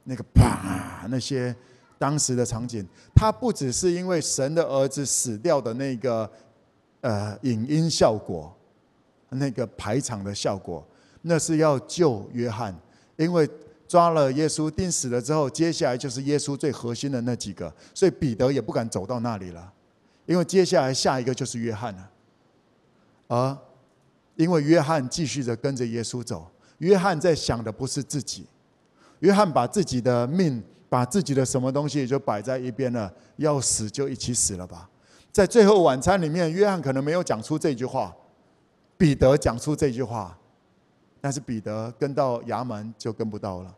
[0.02, 1.54] 那个啪，那些
[1.96, 6.28] 当时的场景，它不只是因为神的儿子死掉的那个
[7.02, 8.52] 呃影音效果，
[9.28, 10.85] 那个排场的效果，
[11.22, 12.74] 那是要救约翰，
[13.16, 13.48] 因为
[13.87, 19.72] 抓了耶稣钉死了之后，接下来就是耶稣最核心的那几个，所以彼得也不敢走到那里了，
[20.26, 22.11] 因为接下来下一个就是约翰了，
[23.28, 23.57] 而。
[24.37, 28.46] 因为约翰继续着跟着耶稣走，约翰在想的不是自己，
[29.20, 34.88] 约翰把自己的命，把自己的什么东西就摆在一边了，要死就一起死了吧。
[35.32, 38.14] 在最后晚餐里面，约翰可能没有讲出这句话，
[38.96, 40.38] 彼得讲出这句话，
[41.20, 43.74] 但是彼得跟到衙门就跟不到了，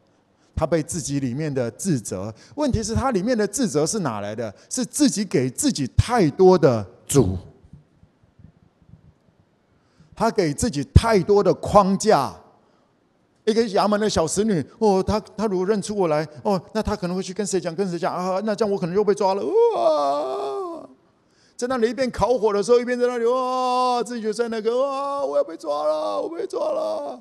[0.54, 4.54] 他被自己里面的自责，问题是他里面的自责是哪来的？
[4.68, 7.38] 是自己给自己太多的主。
[10.18, 12.34] 他给自己太多的框架，
[13.46, 17.74] 一个衙门的小使女哦，她她如果认出我来哦，那她可能会去跟谁讲？
[17.74, 18.40] 跟谁讲啊？
[18.44, 20.88] 那这样我可能又被抓了哇！
[21.56, 27.18] 在那里一边烤火的时候，一边在那里哇，自己就在那个哇，我要被抓了，我被抓了，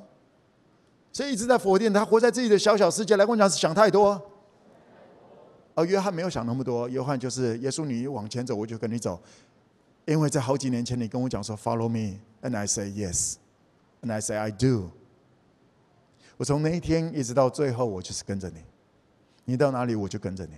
[1.14, 3.16] 所以一直在否定他，活在自己的小小世界。
[3.16, 4.22] 来跟我讲，是想太多。
[5.76, 9.20] 而约翰没有想那么多，约翰就是耶稣，你往前走，我就跟你走。
[10.06, 14.90] 因为在好几年前，你跟我讲说 “Follow me”，and I say yes，and I say I do。
[16.38, 18.64] 我从那一天一直到最后，我就是跟着你。
[19.46, 20.56] 你到哪里，我就跟着你；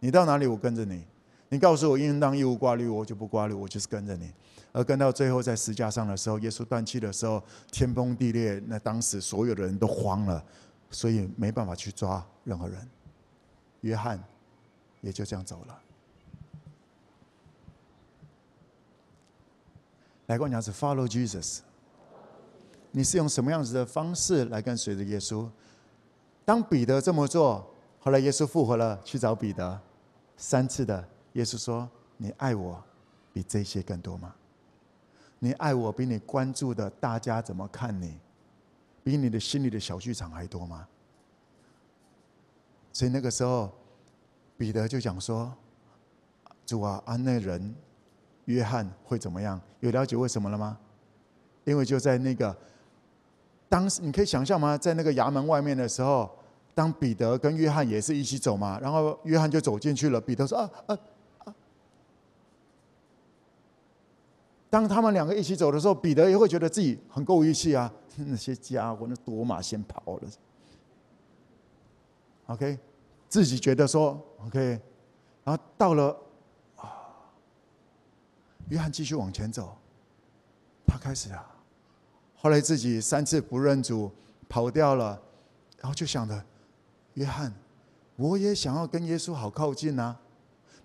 [0.00, 1.04] 你到哪里，我跟着你。
[1.48, 4.32] 你告诉我应当义务挂绿，我就不挂绿，我就是跟着你。
[4.72, 10.42] 而跟到最后，在十架上的时候，耶稣断气的时候，天崩地裂，那当时所有的人都慌了，
[10.90, 12.88] 所以没办法去抓任何人。
[13.82, 14.18] 约翰
[15.02, 15.78] 也就这样走了。
[20.28, 21.58] 来跟我讲是 Follow Jesus，
[22.94, 25.48] 你是用什么样子的方式来跟随着耶稣？
[26.44, 29.80] 当彼得这么做，后来耶稣复活了，去找彼得，
[30.36, 32.82] 三次的，耶稣说：“你爱我
[33.32, 34.34] 比这些更多吗？
[35.38, 38.18] 你爱我比你关注的大家怎么看你，
[39.02, 40.86] 比你的心里的小剧场还多吗？”
[42.92, 43.72] 所以那个时候，
[44.58, 45.50] 彼得就讲说
[46.66, 47.74] ：“主啊，啊那人
[48.44, 49.58] 约翰会怎么样？
[49.80, 50.76] 有了解为什么了吗？
[51.64, 52.54] 因为就在那个。”
[53.72, 54.76] 当时你可以想象吗？
[54.76, 56.30] 在那个衙门外面的时候，
[56.74, 60.20] 当彼得跟约翰也是一起走嘛，然后约翰就走进去了。
[60.20, 60.98] 彼得说：“啊啊
[61.46, 61.54] 啊！”
[64.68, 67.90] 当他们两个一起走的时候，彼得也会觉得自己很够义气啊。
[68.18, 70.28] 那些家伙，那多马先跑了。
[72.48, 72.78] OK，
[73.26, 74.78] 自己觉得说 OK，
[75.44, 76.14] 然后到了
[76.76, 76.92] 啊，
[78.68, 79.74] 约翰继续往前走，
[80.86, 81.48] 他开始啊。
[82.42, 84.10] 后来自己三次不认主，
[84.48, 85.16] 跑掉了，
[85.78, 86.42] 然后就想着，
[87.14, 87.54] 约翰，
[88.16, 90.18] 我也想要跟耶稣好靠近啊。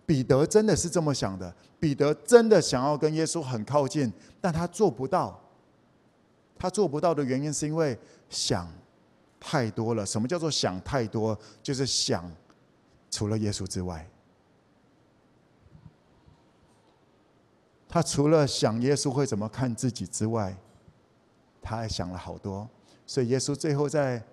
[0.06, 5.42] 彼得真的是这么想的，彼得真的想要跟耶稣很靠近，但他做不到。
[6.60, 7.98] 他做不到的原因是因为
[8.30, 8.72] 想
[9.40, 10.06] 太多了。
[10.06, 11.36] 什么叫做想太多？
[11.64, 12.32] 就是想
[13.10, 14.08] 除了耶稣之外，
[17.90, 20.56] 他除了想耶稣会怎么看自己之外。
[21.62, 22.68] 他还想了好多，
[23.06, 24.24] 所以耶稣最后在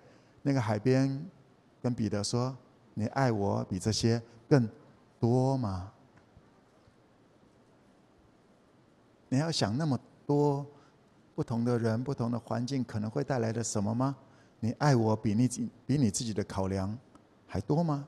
[0.41, 1.25] 那个海边
[1.81, 2.55] 跟彼得说
[2.93, 4.69] ：“你爱我比这些更
[5.19, 5.91] 多吗？
[9.27, 10.65] 你要想那么多
[11.33, 14.15] 不同的人、不同的环境可能会带来的什么吗？
[14.59, 15.47] 你爱我比你
[15.85, 16.97] 比你自己的考量
[17.47, 18.07] 还多吗？”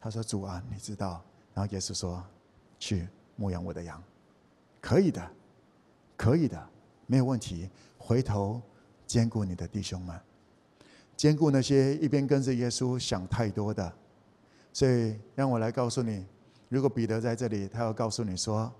[0.00, 2.24] 他说：“主啊，你知道。”然后耶稣说
[2.78, 4.02] ：“去牧养我的羊，
[4.80, 5.30] 可以的，
[6.16, 6.68] 可以的。”
[7.10, 7.68] 没有问题，
[7.98, 8.62] 回头
[9.04, 10.16] 兼顾你的弟兄们，
[11.16, 13.92] 兼顾那些一边跟着耶稣想太多的。
[14.72, 16.24] 所以让我来告诉你，
[16.68, 18.72] 如果彼得在这里，他要告诉你说，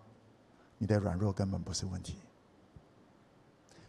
[0.79, 2.19] 你的软弱根本不是问题。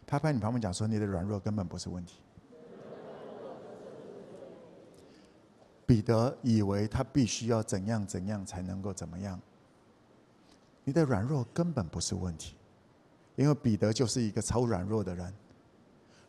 [0.08, 2.18] 拍拍你旁边讲说，你的软弱根本不是问题。
[5.86, 9.40] 彼得以为他必须要怎样怎样才能够怎么样，
[10.82, 12.56] 你的软弱根本不是问题。
[13.34, 15.32] 因为彼得就是一个超软弱的人，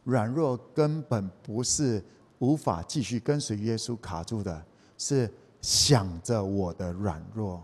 [0.05, 2.03] 软弱根本不是
[2.39, 4.65] 无法继续跟随耶稣卡住的，
[4.97, 5.29] 是
[5.61, 7.61] 想着我的软弱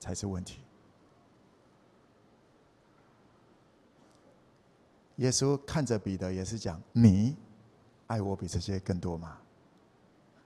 [0.00, 0.60] 才是问题。
[5.16, 7.36] 耶稣看着彼得也是讲：“你
[8.06, 9.38] 爱我比这些更多吗？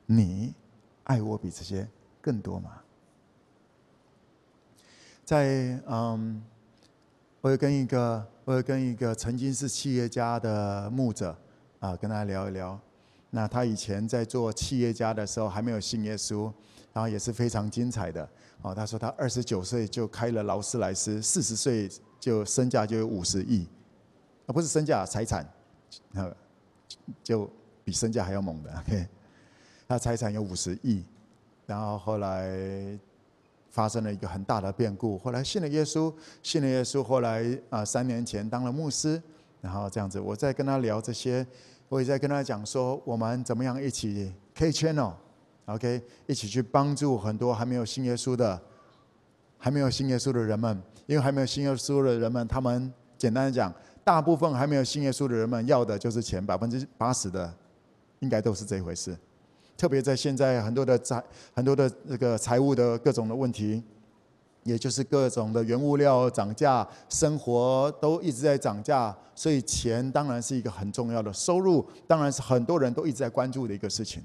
[0.06, 0.52] 你
[1.04, 1.88] 爱我比这些
[2.20, 2.82] 更多吗？”
[5.24, 6.42] 在嗯。
[7.42, 11.34] 我有跟一个，我有跟一个曾经是企业家的牧者
[11.78, 12.78] 啊，跟他聊一聊。
[13.30, 16.52] 那他以前在做企业家的时候还没有信耶稣，
[16.92, 18.28] 然后也是非常精彩的。
[18.60, 23.66] 哦，他说他二十九岁就开了劳斯莱斯，四十岁就身价就有五十亿，
[24.44, 25.50] 啊，不是身价，财产，
[27.24, 27.50] 就
[27.82, 28.70] 比身价还要猛的。
[28.80, 29.06] OK，
[29.88, 31.02] 他财产有五十亿，
[31.64, 32.98] 然后后来。
[33.70, 39.22] 发生了一个很大的变故，后来信了耶稣，信了耶稣，后来啊三年前当了牧师，
[39.60, 41.46] 然后这样子，我在跟他聊这些，
[41.88, 48.60] 我也在跟他讲说，我们怎么样一起 K Channel，OK，一起去帮助很多还没有信耶稣的，
[49.56, 57.54] 还没有信耶稣的人们，因为还没有信耶稣的人们，他们简单的讲，大部分还没有信耶稣的人们要的就是钱，百分之八十的，
[58.18, 59.16] 应该都是这一回事。
[59.80, 63.82] 特别在现在很多的财很多的这个财务的各种的问题，
[64.62, 74.22] 也就是各种的原物料涨价，生活都一直在涨价，所以钱当然是一个很重要的收入，当然是很多人都一直在关注的一个事情。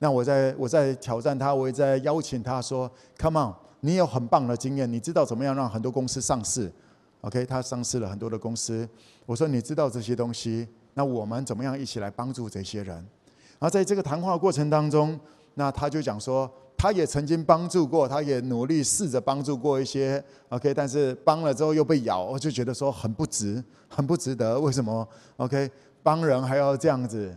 [0.00, 6.68] 那我在我在挑战他，我也在邀请他说：“Come on，你有很棒的经验，你知道怎么样让很多公司上市
[7.20, 8.88] ？OK，他上市了很多的公司。
[9.24, 13.06] 我说你知道这些东西，那我们怎么样一起来帮助这些人？”
[13.58, 15.18] 然后在这个谈话过程当中，
[15.54, 24.60] 那他就讲说，他也曾经帮助过，他也努力试着帮助过一些，OK，但是帮了之后又被咬，我就觉得说很不值，很不值得。
[24.60, 25.70] 为什么？OK，
[26.02, 27.34] 帮人还要这样子？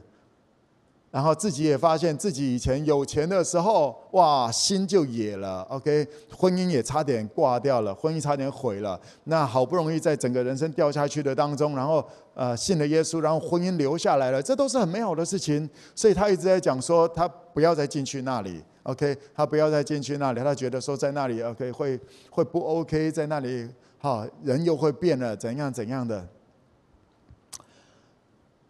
[1.11, 5.63] 然后自己也发现自己以前有钱的时候，哇，心就野了。
[5.63, 6.07] OK，
[6.38, 8.99] 婚姻也差点挂掉了，婚姻差点毁了。
[9.24, 12.05] 那好不容易在整个人生掉下去的当中，然后
[12.40, 15.70] 呃信了耶稣，然后婚姻留下来了，这都是很美好的事情。
[15.94, 18.64] 所以他一直在讲说，他不要再进去那里。
[18.84, 22.00] OK，他不要再进去那里，他觉得说在那里 OK 会
[22.32, 23.70] 会不 OK，在那里
[24.00, 26.26] 哈人又会变了，怎样怎样的。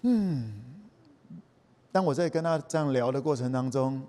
[0.02, 0.52] 嗯，
[1.92, 4.02] 当我在跟他这样聊的过程当中，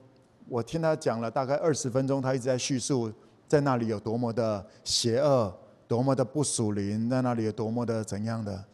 [0.48, 3.12] 我听他讲了大概二十分钟，他一直在叙述
[3.46, 5.54] 在那里有多么的邪恶，
[5.86, 8.64] 多么的不属灵，在那里有多么的怎样的。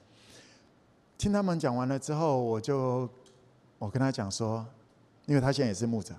[1.19, 3.09] 听他们讲完了之后，我就
[3.79, 4.65] 我跟他讲说，
[5.27, 6.15] 因为他现在也是牧者，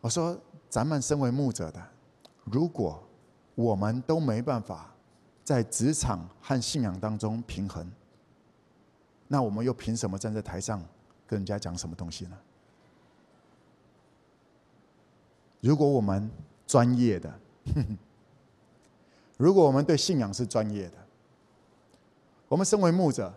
[0.00, 1.82] 我说咱们身为牧者的，
[2.44, 3.02] 如果
[3.54, 4.90] 我们都没办法
[5.42, 7.90] 在职场和信仰当中平衡，
[9.28, 10.82] 那我们又凭什么站在台上
[11.26, 12.38] 跟人家讲什么东西呢？
[15.60, 16.30] 如果我们
[16.66, 17.32] 专业的，
[19.38, 20.96] 如果我们对信仰是专业的，
[22.54, 23.34] 我们身为牧者，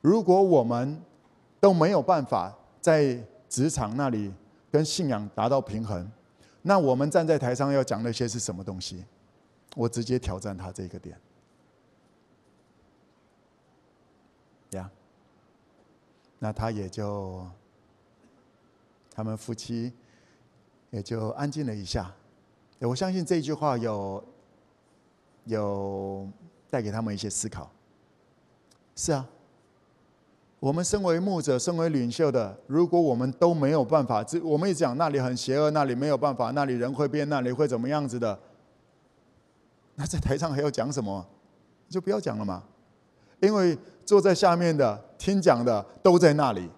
[0.00, 1.02] 如果我们
[1.58, 4.32] 都没有办法在职场那里
[4.70, 6.08] 跟信仰达到平衡，
[6.62, 9.04] 那我们站在台上要讲那些是什么东西？
[9.74, 11.18] 我直接挑战他这个点，
[14.70, 14.88] 呀，
[16.38, 17.44] 那他也就，
[19.12, 19.92] 他们夫妻。
[20.90, 22.14] 也就安静了一下，
[22.78, 24.22] 我相信这句话有
[25.46, 26.28] 有
[26.70, 27.68] 带给他们一些思考。
[29.02, 29.26] 是啊，
[30.60, 38.38] 我们身为牧者、身为领袖的，如果我们都没有办法，这我们一讲那里很邪恶，那里没有办法，那里人会变，那里会怎么样子的？
[39.96, 41.26] 那在台上还要讲什么？
[41.88, 42.62] 就不要讲了嘛，
[43.40, 46.70] 因为坐在下面的听讲的都在那里。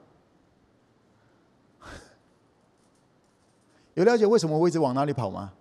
[3.93, 5.53] 有了解为什么我一直往哪里跑吗？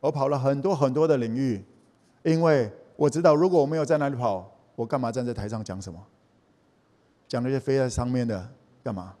[0.00, 1.62] 我跑了很多很多的领域，
[2.22, 6.00] 因为我知道，如果我没有在哪里跑，我干嘛站在台上讲什么？
[7.26, 8.48] 讲那些飞在上面的
[8.84, 9.12] 干嘛？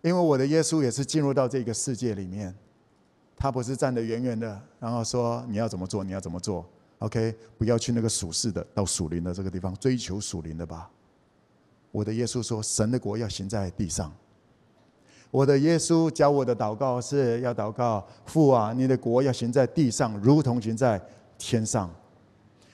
[0.00, 2.54] 因为我的耶稣也是进入到这个世界里面，
[3.36, 6.64] 他不是站得远远的，然后说你要怎么做，你要怎么做
[7.00, 10.90] ？OK，不要去那个属世的，到属灵的这个地方追求属灵的吧。
[11.92, 14.10] 我的耶稣说，神的国要行在地上。
[15.30, 20.98] 我的耶稣教我的祷告是要祷告父啊，你的国要行在地上，如同行在
[21.36, 21.94] 天上。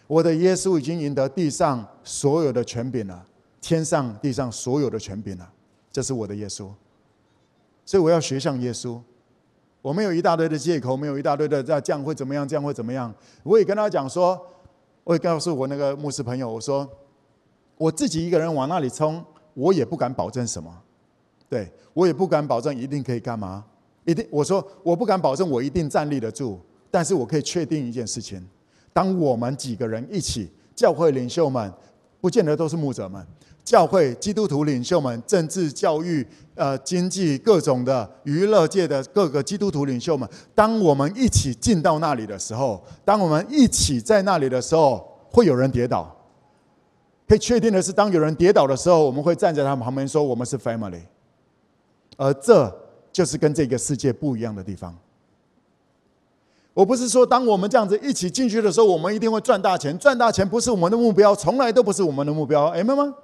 [0.07, 3.27] 我的耶稣已经赢得地上所有的权柄了，
[3.61, 5.51] 天上地上所有的权柄了。
[5.91, 6.69] 这是我的耶稣，
[7.85, 9.01] 所以我要学像耶稣。
[9.81, 13.15] 我没有一大堆的借口，没有一大堆的这样会怎么样，这样会怎么样。
[13.43, 14.41] 我也跟他讲说，
[15.05, 16.89] 我也告诉我那个牧师朋友，我说
[17.77, 20.75] 我自己一个人往那里冲，我也不敢保证什么。
[21.49, 23.65] 对，我也不敢保证一定可以干嘛，
[24.05, 26.59] 一定我说我不敢保证我一定站立得住，
[26.91, 28.45] 但是我可以确定一件事情：
[28.95, 31.71] 当我们几个人一起，教会领袖们，
[32.21, 33.23] 不见得都是牧者们，
[33.63, 46.17] 教会基督徒领袖们，政治、教育、呃经济各种的娱乐界的各个基督徒领袖们，当我们一起进到那里的时候，当我们一起在那里的时候，会有人跌倒。
[47.27, 51.01] 可以确定的是，当有人跌倒的时候，我们会站在他们旁边说：“我们是 family。”
[52.17, 52.73] 而这
[53.11, 54.97] 就是跟这个世界不一样的地方。
[56.75, 59.97] 我不是说，当我们这样子一起进去的时候，我们一定会赚大钱。
[59.97, 63.15] 赚大钱不是我们的目标，从来都不是我们的目标，明白吗？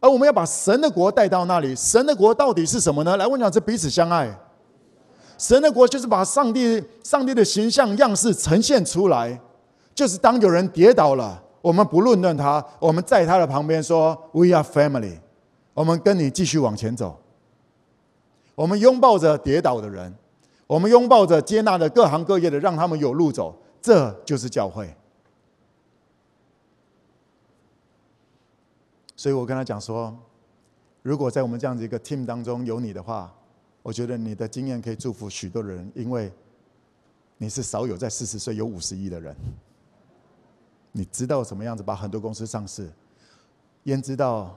[0.00, 1.74] 而我们要把神的国带到那里。
[1.76, 3.16] 神的国到底是什么呢？
[3.16, 4.36] 来，我讲是彼此相爱。
[5.38, 9.40] 神的国就是把上帝、上帝的形象样式呈现出来。
[9.94, 15.18] 就是当有人跌倒了，我们不论断他，我们在他的旁边说：“We are family。”
[15.74, 17.16] 我们跟你继续往前走。
[18.56, 20.12] 我们拥抱着跌倒的人，
[20.68, 24.94] 我们拥抱着接纳的各行各业的，让他们有路走，这就是教会。
[29.16, 30.16] 所以我跟他讲说，
[31.02, 33.34] 如果在我们这样子一个 team 当中有你的话，
[33.82, 36.30] 我觉得你的经验可以祝福许多人，因为
[37.38, 39.34] 你是少有在四十岁有五十亿的人，
[40.92, 42.92] 你知道怎么样子把很多公司上市，
[43.84, 44.54] 焉知道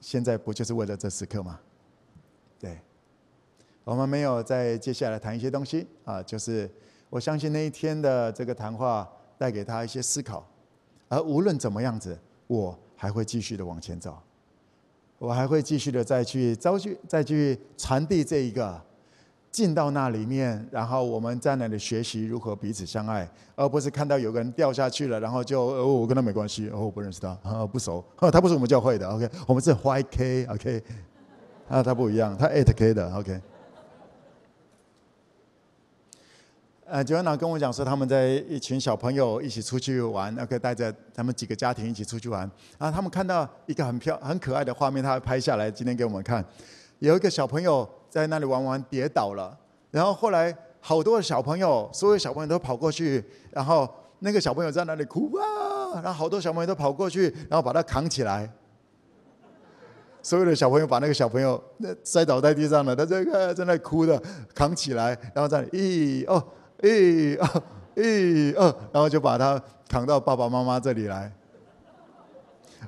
[0.00, 1.60] 现在不就是为了这时刻吗？
[2.58, 2.80] 对。
[3.84, 6.70] 我们没有再接下来谈一些东西啊，就是
[7.10, 10.46] 我相信那一天的这个谈话带给他一些思考，
[11.08, 12.16] 而无论怎么样子，
[12.46, 14.16] 我还会继续的往前走，
[15.18, 18.80] 我还会继续的再去招去再去传递这一个
[19.50, 30.82] 进到那里面，然后我们在那里学习如何彼此相爱，而不是看到有个人掉下去了，然后就哦我跟他没关系，哦我不认识他，啊不熟，他不是我们教会的，OK，我们是 YK，OK，
[31.68, 33.40] 啊他不一样，他 8K 的，OK。
[36.92, 42.40] 呃九院长跟我讲说，他们在一群小朋友一起出去玩，OK，带着他们几个家庭一起出去玩。
[42.78, 46.44] 然后他们看到一个很漂、很可爱的画面，他拍下来，今天给我们看。
[46.98, 49.58] 有一个小朋友在那里玩玩跌倒了，
[49.90, 53.88] 然后后来好多小朋友，所有小朋友都跑过去，然后
[54.18, 58.46] 那个小朋友在那里哭啊然后好多小朋友都跑过去，然后把他扛起来。
[60.20, 64.22] 所有的小朋友把那个小朋友那摔倒在地上了，他这个在那哭的，
[64.54, 66.46] 扛起来，然后在一哦
[66.82, 67.62] 一哦
[67.94, 71.32] 一哦，然后就把他扛到爸爸妈妈这里来。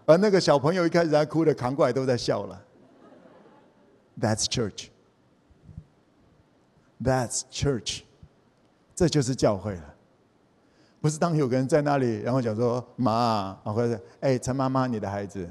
[0.04, 2.62] 而那个小朋友一开始还哭的，扛过来都在笑了。
[4.20, 4.88] That's church.
[7.02, 8.02] That's church.
[8.94, 9.94] 这就是教会了。
[11.00, 15.48] 不是当有个人在那里，然后讲说妈啊，或者哎陈妈妈，你的孩子。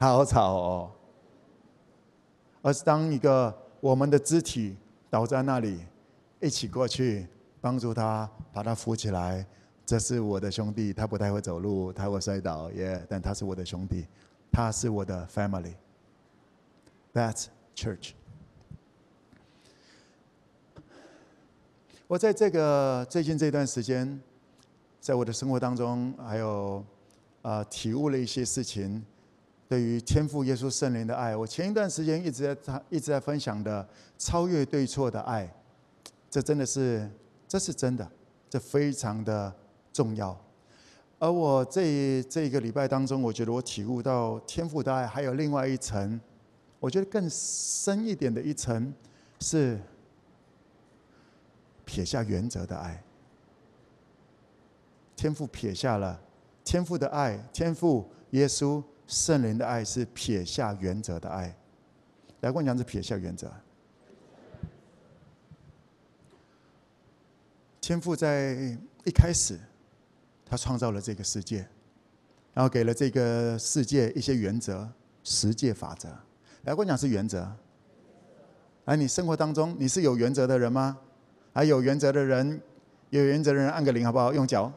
[0.00, 0.90] 好吵哦！
[2.62, 4.76] 而是当一个我们的肢体
[5.10, 5.80] 倒在那里，
[6.40, 7.26] 一起过去
[7.60, 9.44] 帮助他，把他扶起来。
[9.84, 13.02] 这是我的兄弟，他不太会走路，他会摔倒，耶！
[13.08, 14.06] 但他是我的兄弟，
[14.52, 15.72] 他是我的 family。
[17.14, 18.10] That's church。
[22.06, 24.20] 我在这个最近这段时间，
[25.00, 26.84] 在我的生活当中，还有
[27.42, 29.04] 啊体悟了一些事情。
[29.68, 33.86] 对于天赋耶稣圣灵的爱，我前一段时间一直在他一直在分享的
[34.16, 35.50] 超越对错的爱，
[36.30, 37.10] 这真的是
[37.46, 38.10] 这是真的，
[38.48, 39.54] 这非常的
[39.92, 40.38] 重要。
[41.18, 46.20] 而我这这一个礼拜当中，我觉得我体悟到天父的爱还有另外一层，
[46.80, 48.92] 我觉得更深一点的一层
[49.40, 49.80] 是
[51.84, 53.02] 撇下原则的爱。
[55.16, 56.20] 天父撇下了
[56.64, 58.82] 天父的爱，天父耶稣。
[59.08, 61.56] 圣灵的爱是撇下原则的爱，
[62.40, 63.50] 来我讲是撇下原则。
[67.88, 68.54] 天父在
[69.04, 69.58] 一开始，
[70.44, 71.66] 他创造了这个世界，
[72.52, 74.86] 然后给了这个世界一些原则、
[75.24, 76.06] 十诫法则。
[76.64, 77.50] 来跟我讲是原则。
[78.84, 80.98] 而你生活当中你是有原则的人吗？
[81.54, 82.60] 还有原则的人，
[83.08, 84.34] 有原则的人按个铃好不好？
[84.34, 84.70] 用脚。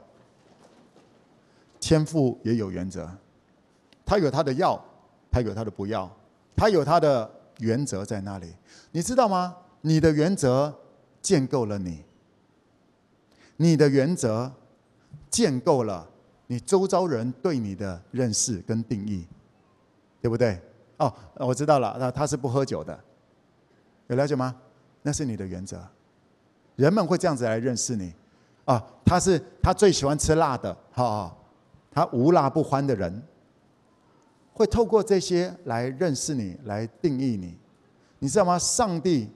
[1.81, 3.11] 天父也有原则。
[4.05, 4.81] 他有他的要，
[5.29, 6.09] 他有他的不要，
[6.55, 8.55] 他有他的原则在那里，
[8.93, 9.57] 你知道吗？
[9.81, 10.73] 你的原则
[11.21, 12.05] 建构了你，
[13.61, 14.51] 你的原则
[15.29, 16.09] 建构了
[16.47, 19.23] 你周遭人对你的认识跟定义，
[20.19, 20.59] 对不对？
[20.97, 22.99] 哦，我知道了，那他是不喝酒的，
[24.07, 24.55] 有了解吗？
[25.03, 25.79] 那是你的原则，
[26.75, 28.11] 人们会这样子来认识你，
[28.65, 31.31] 啊，他是他最喜欢吃辣的，哈，
[31.91, 33.21] 他无辣不欢的人。
[34.53, 37.57] 会透过这些来认识你，来定义你，
[38.19, 38.57] 你知道吗？
[38.59, 39.29] 上帝，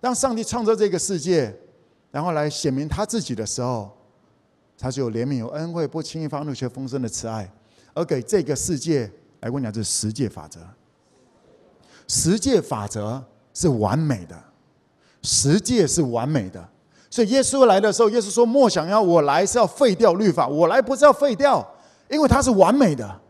[0.00, 1.54] 当上帝创造这个世界，
[2.14, 3.90] 然后来显明他自己的时候，
[4.78, 7.52] 他就有怜悯、有恩惠、不轻易发怒、却丰盛的慈爱，
[7.92, 9.10] 而给这个世界
[9.40, 10.60] 来跟你讲，这是十诫法则。
[12.06, 13.20] 十诫法则
[13.52, 14.40] 是完美的，
[15.22, 16.64] 十诫是完美的，
[17.10, 21.68] 所以耶稣来的时候，耶稣说：“莫想要我来是要废掉律法，我来不是要废掉，
[22.08, 23.20] 因为它是完美的。”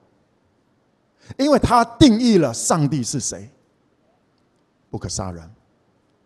[1.39, 3.51] 因为他定义了上帝是谁，
[4.91, 5.51] 不可杀人，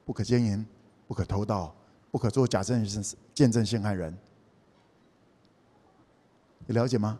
[0.04, 0.66] 不可奸淫，
[1.06, 1.72] 不可偷盗，
[2.10, 3.04] 不可做假证人
[3.34, 4.16] 见证陷害人。
[6.66, 7.18] 你了解吗？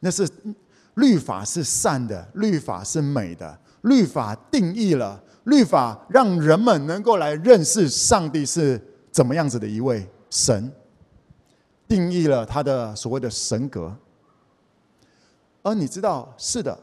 [0.00, 0.28] 那是
[0.94, 8.80] 律法是善的，律法是美的，律法定义了，律法让人们能够来认识上帝是
[9.10, 10.72] 怎么样子的一位神，
[11.88, 13.94] 定义了他的所谓的神格。
[15.62, 16.78] 而你知道，是的，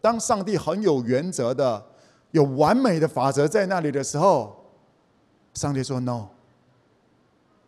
[0.00, 1.84] 当上帝很有原则的、
[2.30, 4.56] 有完美的法则在那里的时候，
[5.54, 6.28] 上帝说 “No”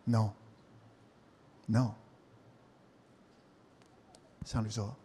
[0.05, 0.29] No.
[1.65, 1.91] No.。
[4.45, 4.95] 上帝说：“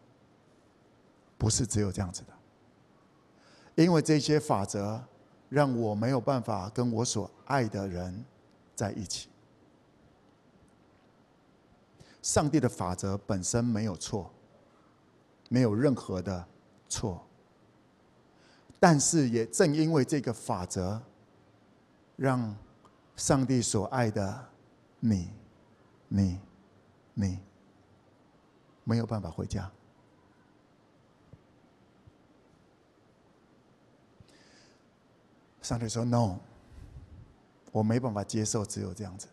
[1.37, 5.03] 不是只有这样子的，因为这些法则
[5.49, 8.25] 让我没有办法跟我所爱的人
[8.77, 9.29] 在一起。
[12.23, 14.31] 上帝的法则本身没有错。”
[15.53, 16.47] 没有任何的
[16.89, 17.27] 错，
[18.79, 21.03] 但是也正因为这个法则，
[22.15, 22.55] 让
[23.17, 24.49] 上帝所爱的
[25.01, 25.29] 你、
[26.09, 26.39] 你、
[27.15, 27.39] 你
[28.85, 29.71] 没有办法回家。
[35.61, 36.39] 上帝说：“No，
[37.73, 39.27] 我没办法接受只有这样子，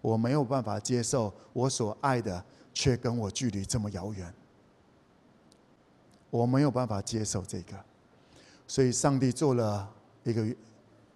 [0.00, 4.32] 我没有办法接受我所爱的却跟我距离这么遥远。”
[6.30, 7.78] 我没有办法接受这个，
[8.66, 9.88] 所以上帝做了
[10.24, 10.44] 一个，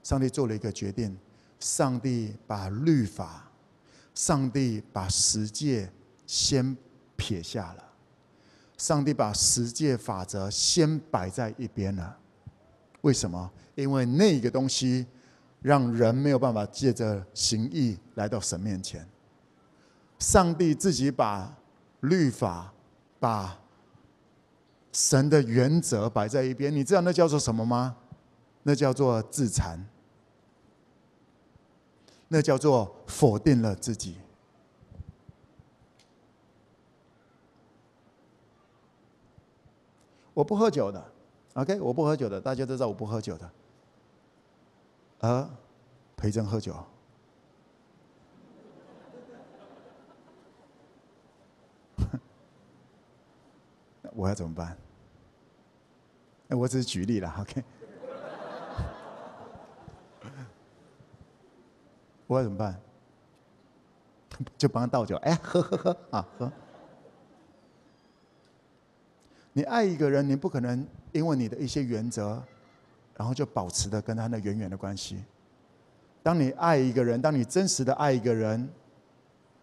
[0.05, 1.19] 上帝做了一个决定，
[1.59, 3.48] 上帝把律法，
[4.19, 5.89] 上帝把十诫
[6.27, 6.77] 先
[7.15, 7.85] 撇下了，
[8.77, 12.19] 上帝把十诫法则先摆在一边了。
[13.03, 13.49] 为什么？
[13.77, 15.07] 因为那个东西
[15.63, 19.09] 让人没有办法借着行义来到神面前。
[20.19, 21.57] 上帝自己把
[22.01, 22.73] 律法，
[23.21, 23.57] 把
[24.91, 26.75] 神的原则摆在一边。
[26.75, 27.95] 你知道那叫做什么吗？
[28.65, 29.81] 那叫做自残，
[32.29, 34.17] 那叫做否定了自己。
[40.35, 41.13] 我不喝酒的
[41.55, 43.51] ，OK，我不喝酒的，大家都知道我不喝酒的。
[45.21, 45.51] 而
[46.17, 46.77] 培珍喝酒，
[54.15, 54.77] 我要怎么办？
[56.51, 57.65] 我只是举例了，OK。
[62.29, 62.81] 我要怎么办？
[64.57, 66.53] 就帮他倒酒，哎，喝喝喝啊，喝。
[69.53, 72.41] 你爱一个人，你不可能因为你的一些原则，
[73.17, 75.25] 然后就保持的跟他那远远的关系。
[76.23, 78.69] 当你爱一个人，当你真实的爱一个人，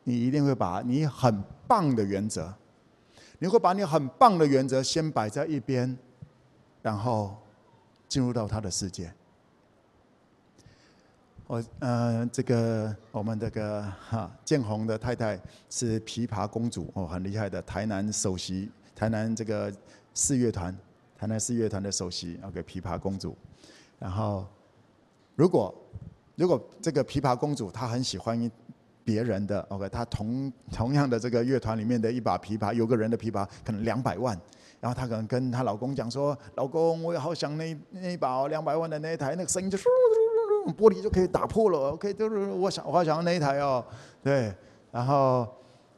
[0.03, 2.53] 你一定会把你很棒的原则，
[3.39, 5.97] 你会把你很棒的原则先摆在一边，
[6.81, 7.37] 然后
[8.09, 9.13] 进入到他的世界。
[11.47, 15.39] 我呃，这个我们这个哈建宏的太太
[15.69, 18.71] 是琵琶公主哦，很厉害的台南首席。
[18.95, 19.71] 台南这个
[20.15, 20.75] 四乐团，
[21.15, 23.37] 台南四乐团的首席，OK，琵琶公主。
[23.99, 24.47] 然后，
[25.35, 25.73] 如果
[26.35, 28.49] 如果这个琵琶公主她很喜欢
[29.03, 34.35] 别人的，OK，她同同样的这个乐团里面的一把琵琶，有个人的琵琶可能两百万，
[34.79, 39.77] 然后她可能跟她老公讲说：“老公，我也好想那那一把两百万的那一台，那个声音就
[40.73, 43.83] 玻璃就可以打破了，OK，就是我想我好想要那一台哦，
[44.23, 44.53] 对，
[44.91, 45.47] 然后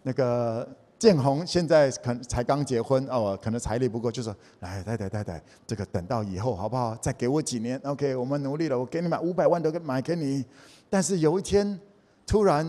[0.04, 0.68] 那个。”
[1.00, 6.96] 建宏现在可能才刚结婚哦，可能财力不够，就说：“来，太太太太，这个等到以后好不好？
[6.96, 10.44] 再给我几年，OK，我们努力了，我给你买五百万都给买给你。”
[10.90, 11.80] 但是有一天，
[12.26, 12.68] 突然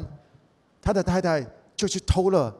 [0.82, 1.42] 他的太太
[1.74, 2.54] 就去偷了，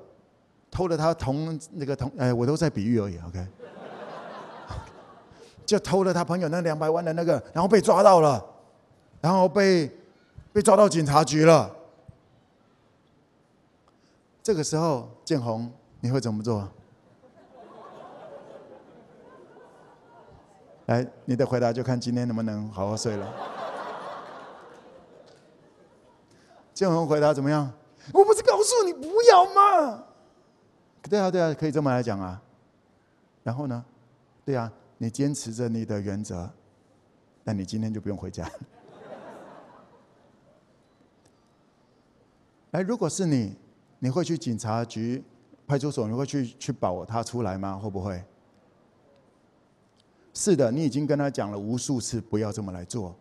[0.71, 3.47] 偷了他同那个同哎，我都在比喻而已，OK，
[5.67, 8.43] 就偷了他朋友那两百万的那个，然后被抓到了，
[9.21, 9.91] 然后被
[10.53, 11.75] 被抓到警察局了。
[14.43, 16.69] 这个时候，建宏，你会怎么做？
[20.87, 23.31] 来，你的回答就看今天能不能好好睡了。
[26.73, 27.71] 建宏回答怎么样？
[28.13, 30.05] 我不是告诉你不要吗？
[31.03, 32.41] 对啊，对啊，可以这么来讲啊。
[33.43, 33.85] 然后呢？
[34.47, 36.49] 对啊，你坚持着你的原则，
[37.45, 38.51] 那你今天就不用回家。
[42.73, 43.57] 哎，如果是你。
[44.01, 45.25] 你会去警察局、
[45.67, 46.07] 派出所？
[46.07, 47.75] 你会去去保他出来吗？
[47.75, 48.23] 会不会？
[50.33, 53.13] 是的，你已经跟他讲了无数次不要这么来做，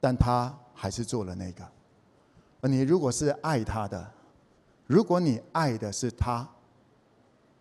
[0.00, 1.68] 但他还是做了那个。
[2.68, 4.08] 你如果是爱他的，
[4.86, 6.48] 如果你爱的是他，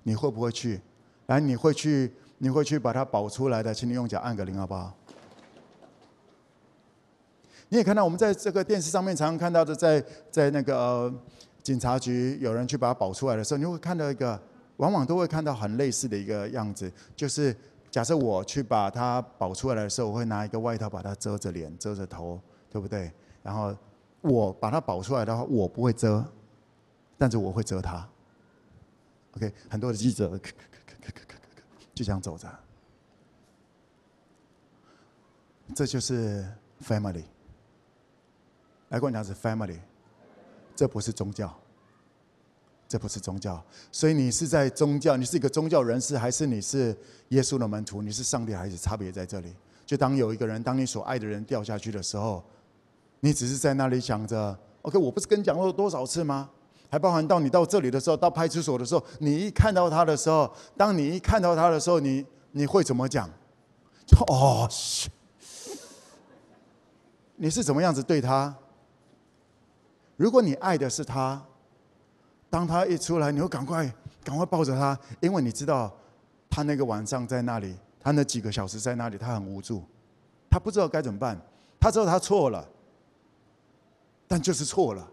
[0.04, 0.80] 你会不会去？
[1.26, 2.14] 来，你会去？
[2.38, 3.74] 你会去把他保出来的？
[3.74, 4.96] 请你用脚按个铃，好不好？
[7.74, 10.78] 你也看到我们在这个电视上面常常看到的，在在那个。
[10.78, 11.14] 呃
[11.64, 14.38] 警察局有人去把它保出来的时候，你会看到一个，
[14.76, 17.56] 往往都会看到很类似的一个样子，就是
[17.90, 22.38] 假设我去把它保出来的时候，我会拿一个外套把它遮着脸、遮着头，
[22.70, 23.10] 对不对？
[23.42, 23.74] 然后
[24.20, 26.22] 我把它保出来的话，我不会遮，
[27.18, 28.06] 但是我会遮它。
[29.38, 30.38] OK，很多的记者
[31.96, 32.46] 就这样走着，
[35.74, 36.46] 这就是
[36.86, 37.24] family。
[38.94, 39.80] 来跟我讲是 family。
[40.76, 41.52] 这不是宗教，
[42.88, 43.64] 这不是宗教。
[43.92, 46.96] 所以你是在宗教，你是一个宗教人士，还是你是
[47.30, 48.04] 耶稣的门徒？
[48.04, 49.54] 你是上帝还是，差别在这里。
[49.86, 52.44] 就当有一个人，当你所爱的人掉下去的时候，
[53.20, 56.50] 你只是在那里想着：“OK，我不是跟你讲过多少次吗？”
[56.90, 63.28] 还包含到你到这里的时候，到派出所的时候，你一看到他的时候，当你一看到他的时候，你你会怎么讲？
[64.28, 64.70] 哦，
[67.36, 68.56] 你是怎么样子对他？
[70.16, 71.42] 如果你爱的是他，
[72.50, 73.92] 当他一出来，你会赶快
[74.24, 75.92] 赶快抱着他，因为你知道
[76.50, 79.84] 他那个晚上在那里，他那几个小时在那里，他很无助，
[80.50, 81.40] 他不知道该怎么办，
[81.80, 82.68] 他知道他错了，
[84.28, 85.08] 但就是错了，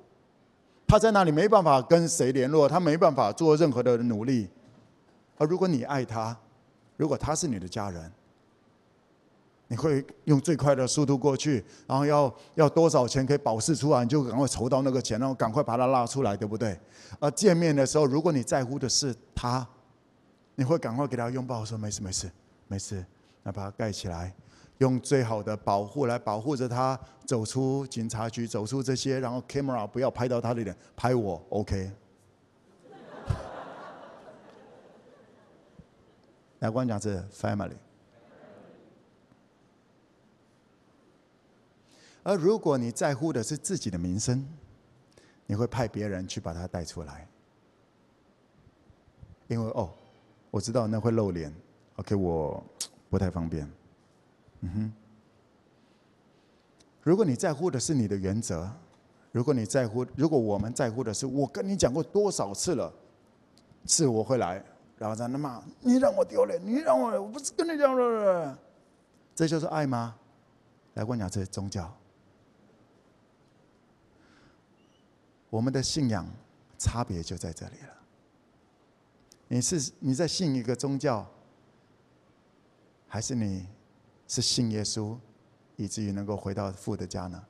[0.87, 4.51] 他在那里没办法跟谁联络，他没办法做任何的努力，
[5.39, 6.37] 而如果你爱他，
[6.97, 8.13] 如果他是你的家人。
[9.71, 16.77] 你会用最快的速度过去，然后要要多少钱可以保释出来，你就赶快筹到那个钱，然后赶快把他拉出来，对不对？
[17.21, 19.65] 而见面的时候，如果你在乎的是他，
[20.57, 22.29] 你会赶快给他拥抱，说没事没事
[22.67, 23.07] 没事，
[23.45, 24.35] 那把他盖起来，
[24.79, 31.93] 用最好的保护来保护着他走出警察局，走出这些，然后 camera 不要拍到他的脸，拍我 OK。
[36.59, 37.77] 来，我讲是 family。
[42.23, 44.47] 而如果你在乎的是自己的名声，
[45.47, 47.27] 你会派别人去把他带出来，
[49.49, 49.91] 因为哦，
[50.51, 51.53] 我知道那会露脸
[51.97, 52.63] ，OK，我
[53.09, 53.69] 不太方便。
[54.61, 54.93] 嗯哼。
[57.03, 58.71] 如果你在乎的是你的原则，
[59.33, 62.93] 如果你在乎，如果我们在乎的是我跟你讲过多少次了，
[63.87, 64.63] 是我会来，
[64.99, 68.59] 然后在那骂你让我丢脸，你让我，我不是跟你讲了，
[69.35, 70.15] 这就是爱吗？
[70.95, 71.91] 来，我讲这宗教。
[75.51, 76.25] 我们的信仰
[76.79, 77.95] 差别就在这里了。
[79.49, 81.27] 你是你在信一个宗教，
[83.09, 83.67] 还是你
[84.29, 85.17] 是信耶稣，
[85.75, 87.43] 以至于能够回到父的家呢？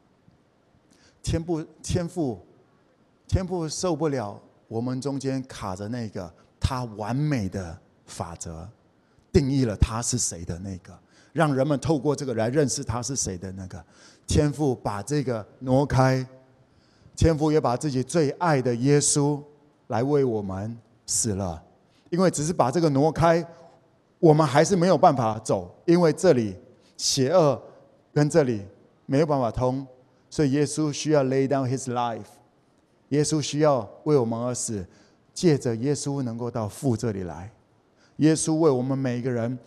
[1.23, 2.41] 天父天父
[3.29, 8.67] 天父受不了我们中间卡着那个他完美的法则，
[9.31, 10.99] 定义了他是谁的那个，
[11.35, 13.85] 让人们透过这个来认识他是谁的那个。
[14.27, 16.27] 天父把这个挪开。
[17.21, 19.39] 天父也把自己最爱的耶稣
[19.89, 21.63] 来为我们死了，
[22.09, 23.47] 因为只是把这个挪开，
[24.19, 26.57] 我们还是没有办法走，因为这里
[26.97, 27.61] 邪恶
[28.15, 28.65] 跟这里
[29.05, 29.87] 没有办法通，
[30.31, 32.25] 所以耶稣需要 lay down his life，
[33.11, 34.83] 耶稣需要为我们而死，
[35.35, 37.53] 借着耶稣能够到父这里来，
[38.17, 39.59] 耶稣为我们每一个人，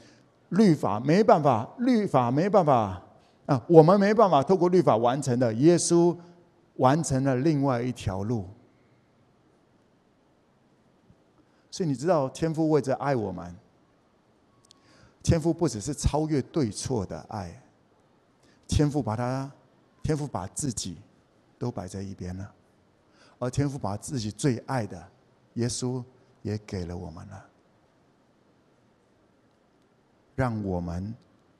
[0.49, 2.99] 律法没办法，律法没办法
[3.45, 6.17] 啊，我们没办法透过律法完成的，耶稣。
[6.77, 8.47] 完成了另外一条路，
[11.69, 13.55] 所以你知道，天父为着爱我们，
[15.21, 17.61] 天父不只是超越对错的爱，
[18.67, 19.51] 天父把他，
[20.01, 20.97] 天父把自己
[21.59, 22.53] 都摆在一边了，
[23.39, 25.07] 而天父把自己最爱的
[25.53, 26.03] 耶稣
[26.41, 27.45] 也给了我们了，
[30.35, 31.13] 让我们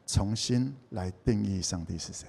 [0.06, 2.28] 重新来定义上帝是谁。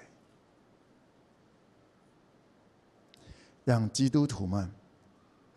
[3.64, 4.70] 让基督徒们，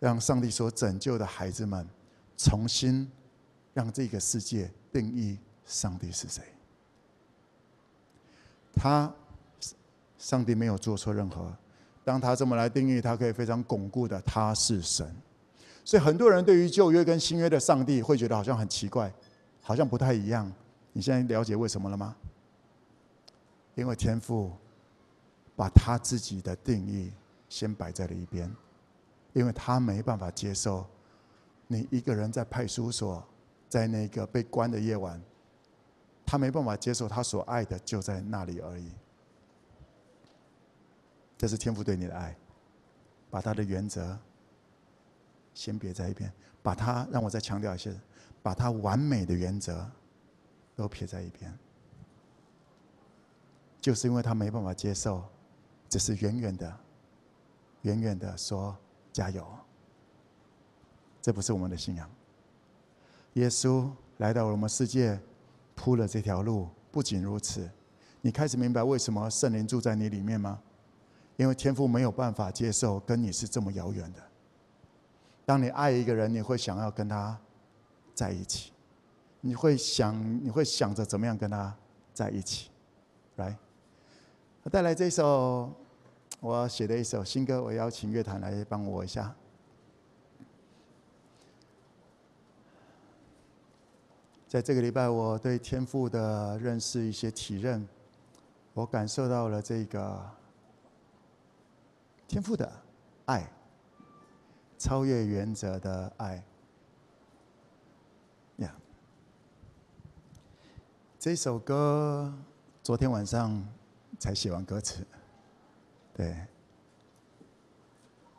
[0.00, 1.86] 让上帝所拯救的孩子们，
[2.36, 3.10] 重新
[3.74, 6.42] 让这个世界定义上帝是谁。
[8.74, 9.12] 他，
[10.16, 11.54] 上帝没有做错任何。
[12.04, 15.14] 当他这么来定义，他可以非常巩固的，他是神。
[15.84, 19.12] 所以很多人对于旧约跟新约的上帝会觉得好像很奇怪，
[19.60, 20.50] 好像不太一样。
[20.92, 22.16] 你现在了解为什么了吗？
[23.74, 24.50] 因为天父
[25.54, 27.12] 把他自己的定义。
[27.48, 28.54] 先摆在了一边，
[29.32, 30.86] 因为他没办法接受
[31.66, 33.26] 你一个人在派出所，
[33.68, 35.20] 在那个被关的夜晚，
[36.26, 38.92] 他没办法接受他所爱的就在那里而已。
[41.36, 42.36] 这是天父对你的爱，
[43.30, 44.18] 把他的原则
[45.54, 46.32] 先别在一边，
[46.62, 47.90] 把他让我再强调一下，
[48.42, 49.88] 把他完美的原则
[50.74, 51.56] 都撇在一边，
[53.80, 55.24] 就是因为他没办法接受，
[55.88, 56.80] 只是远远的。
[57.88, 58.76] 远远的说
[59.10, 59.46] 加油，
[61.22, 62.06] 这不是我们的信仰。
[63.32, 65.18] 耶稣来到我们世界，
[65.74, 66.68] 铺了这条路。
[66.90, 67.70] 不仅如此，
[68.20, 70.60] 你开始明白为什么圣灵住在你里面吗？
[71.36, 74.20] 因为天父没有办法接受跟你是这么遥远的。
[75.46, 77.38] 当你爱一个人，你会想要跟他
[78.14, 78.72] 在一起，
[79.40, 81.74] 你会想，你会想着怎么样跟他
[82.12, 82.68] 在一起。
[83.36, 83.56] 来，
[84.64, 85.72] 我带来这首。
[86.40, 89.34] 我写的一首新歌，我邀请乐团来帮我一下。
[94.46, 97.86] 在这个礼拜，我对天赋的认识一些体认，
[98.72, 100.30] 我感受到了这个
[102.28, 102.70] 天赋的
[103.26, 103.50] 爱，
[104.78, 106.42] 超越原则的爱。
[108.56, 108.74] 呀，
[111.18, 112.32] 这首歌
[112.82, 113.66] 昨天晚上
[114.20, 115.04] 才写完歌词。
[116.18, 116.36] 对，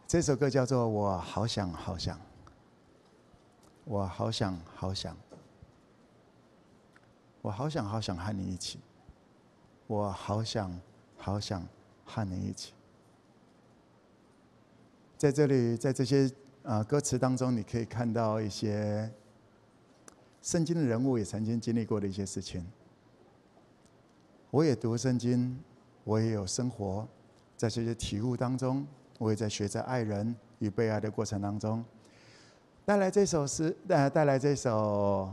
[0.06, 2.18] 这首歌叫做《我好想好想》，
[3.86, 5.16] 我好想好想，
[7.42, 8.80] 我好想好想和你一起，
[9.88, 10.78] 我好想
[11.16, 11.66] 好想
[12.04, 12.74] 和你一起。
[15.18, 16.30] 在这里，在这些
[16.64, 19.10] 啊歌词当中，你可以看到一些
[20.42, 22.68] 圣经的人物也曾经经历过的一些事情。
[24.52, 25.58] 我也读圣经，
[26.04, 27.08] 我也有生活。
[27.60, 28.88] 在这些体悟当中，
[29.18, 31.84] 我也在学着爱人与被爱的过程当中，
[32.86, 35.30] 带来这首诗，呃带来这首，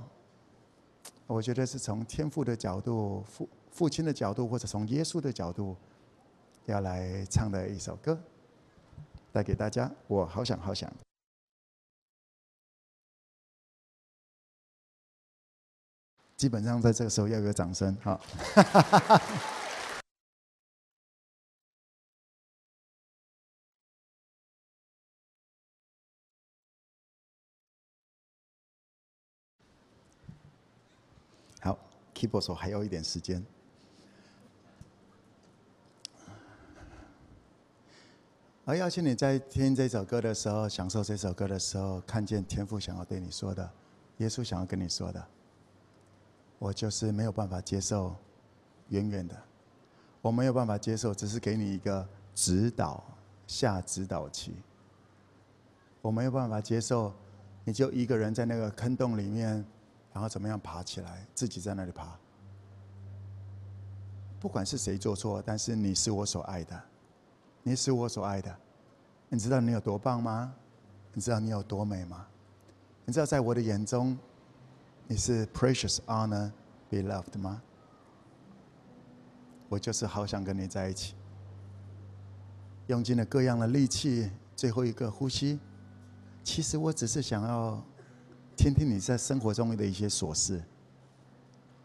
[1.29, 5.77] 我觉得是从天父的角度、父父亲的角度，或者从耶稣的角度，
[6.65, 8.19] 要来唱的一首歌，
[9.33, 9.89] 带给大家。
[10.09, 10.93] 我好想好想。
[16.37, 18.21] 基本上在这个时候要有掌声，好。
[32.17, 33.45] ，keyboard 手还有一点时间。
[38.65, 43.71] 而邀请你在听这首歌的时候，享受这首歌的时候，看见天父想要对你说的，
[44.17, 45.25] 耶稣想要跟你说的。
[46.59, 48.17] 我就是没有办法接受
[48.89, 49.37] 远远的，
[50.21, 53.05] 我没有办法接受，只是给你一个指导
[53.47, 54.57] 下指导棋。
[56.03, 57.13] 我没有办法接受，
[57.63, 59.65] 你就一个人在那个坑洞里面，
[60.17, 62.19] 然后怎么样爬起来，自己在那里爬。
[64.41, 66.83] 不管是谁做错，但是你是我所爱的。
[67.63, 68.57] 你是我所爱的，
[69.29, 70.55] 你知道你有多棒吗？
[71.13, 72.27] 你知道你有多美吗？
[73.05, 74.17] 你知道在我的眼中，
[75.07, 76.51] 你是 precious honor
[76.91, 77.61] beloved 吗？
[79.69, 81.15] 我就是好想跟你在一起，
[82.87, 85.61] 用尽了各样的力气，最后一个呼吸。
[86.43, 87.85] 其实我只是想要
[88.57, 90.63] 听听你在生活中的一些琐事，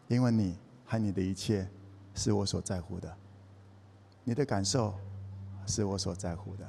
[0.08, 1.68] 因为你和你的一切
[2.14, 3.16] 是我所在乎的，
[4.24, 4.94] 你的感受。
[5.64, 6.68] 是我所在乎的。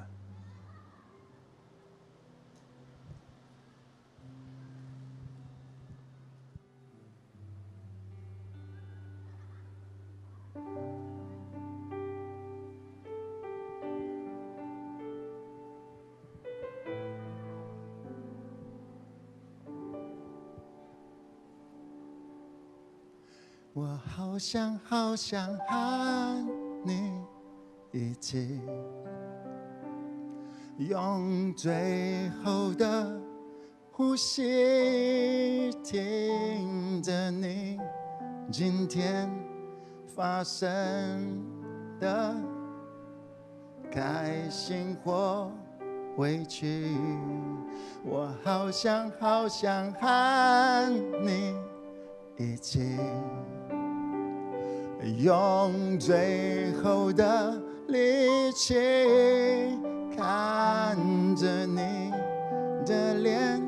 [24.33, 26.47] 好想好想和
[26.83, 27.13] 你。
[27.91, 28.59] 一起
[30.79, 33.21] 用最后的
[33.91, 37.79] 呼吸，听着你
[38.51, 39.29] 今天
[40.07, 40.65] 发生
[41.99, 42.35] 的
[43.91, 45.51] 开心或
[46.17, 46.97] 委屈，
[48.03, 50.89] 我好想好想和
[51.21, 51.55] 你
[52.35, 52.97] 一起
[55.03, 57.61] 用最后的。
[57.89, 58.73] 力气
[60.17, 60.95] 看
[61.35, 62.11] 着你
[62.85, 63.61] 的脸，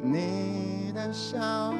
[0.00, 1.74] 你的笑，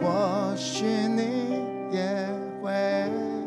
[0.00, 1.62] 或许你
[1.92, 2.26] 也
[2.62, 3.39] 会。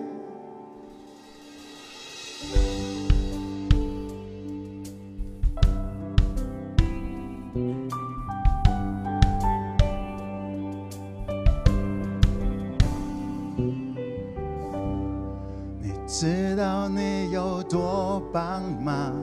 [18.84, 19.14] 吗？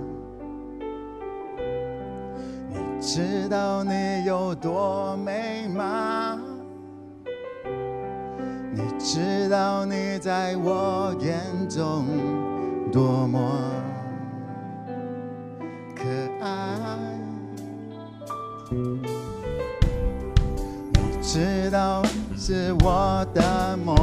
[2.70, 6.40] 你知道你有多美吗？
[8.72, 12.06] 你知道你在我眼中
[12.90, 13.38] 多么
[15.94, 16.04] 可
[16.42, 16.96] 爱？
[18.70, 19.02] 你
[21.20, 22.02] 知道
[22.34, 23.94] 是我的梦。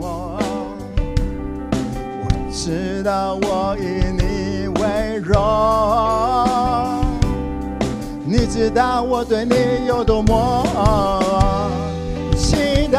[0.00, 0.38] 我
[2.50, 3.99] 知道我一
[5.60, 5.66] 为
[6.50, 7.04] 荣，
[8.24, 10.64] 你知道我对你有多么
[12.36, 12.98] 期待。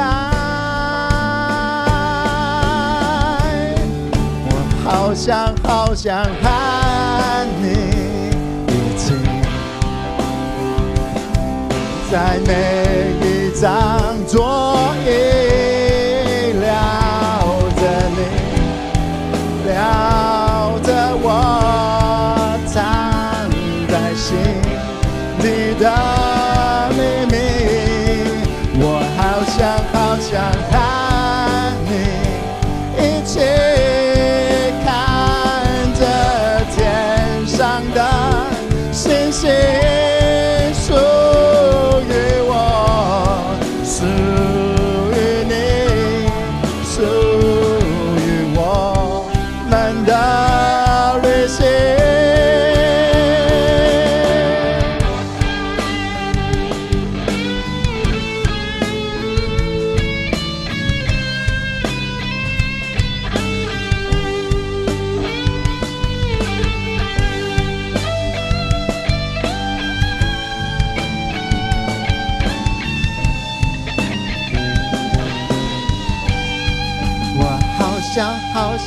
[4.45, 4.49] 我
[4.83, 7.67] 好想好想和你
[8.67, 9.13] 一起，
[12.11, 12.49] 在每
[13.21, 13.69] 一张
[14.27, 14.70] 桌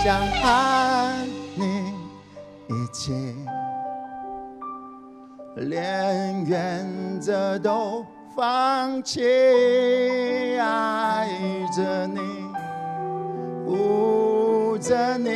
[0.04, 1.12] 想和
[1.54, 1.64] 你
[2.68, 3.34] 一起，
[5.56, 8.04] 连原则都
[8.36, 9.22] 放弃
[10.60, 11.26] 爱
[11.74, 12.20] 着你，
[13.64, 15.30] 护着你，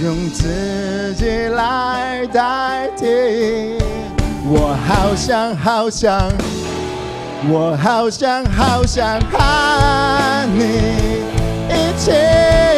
[0.00, 3.78] 用自己来代替。
[4.46, 6.30] 我好想好想，
[7.50, 11.33] 我好想好想和你
[12.06, 12.73] 一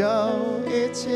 [0.00, 0.06] 就
[0.66, 1.10] 一起。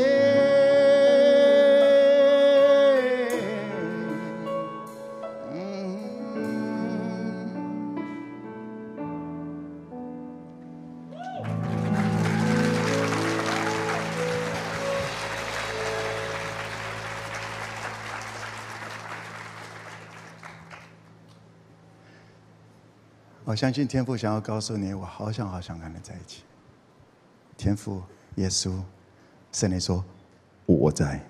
[23.43, 26.43] 我相信天父想要告诉你，我好想好想跟你在一起。
[27.57, 28.03] 天父、
[28.35, 28.81] 耶稣、
[29.51, 30.03] 圣灵说
[30.65, 31.23] ：“我在，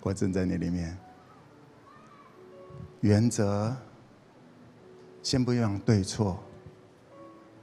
[0.00, 0.96] 我正在你里面。”
[3.00, 3.74] 原则，
[5.22, 6.38] 先不用对错，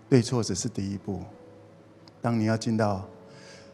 [0.10, 1.24] 对错只是第一步。
[2.22, 3.08] 当你要进到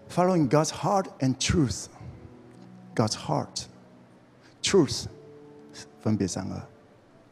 [0.10, 5.06] Following God's heart and truth，God's heart，truth，
[6.02, 6.68] 分别三个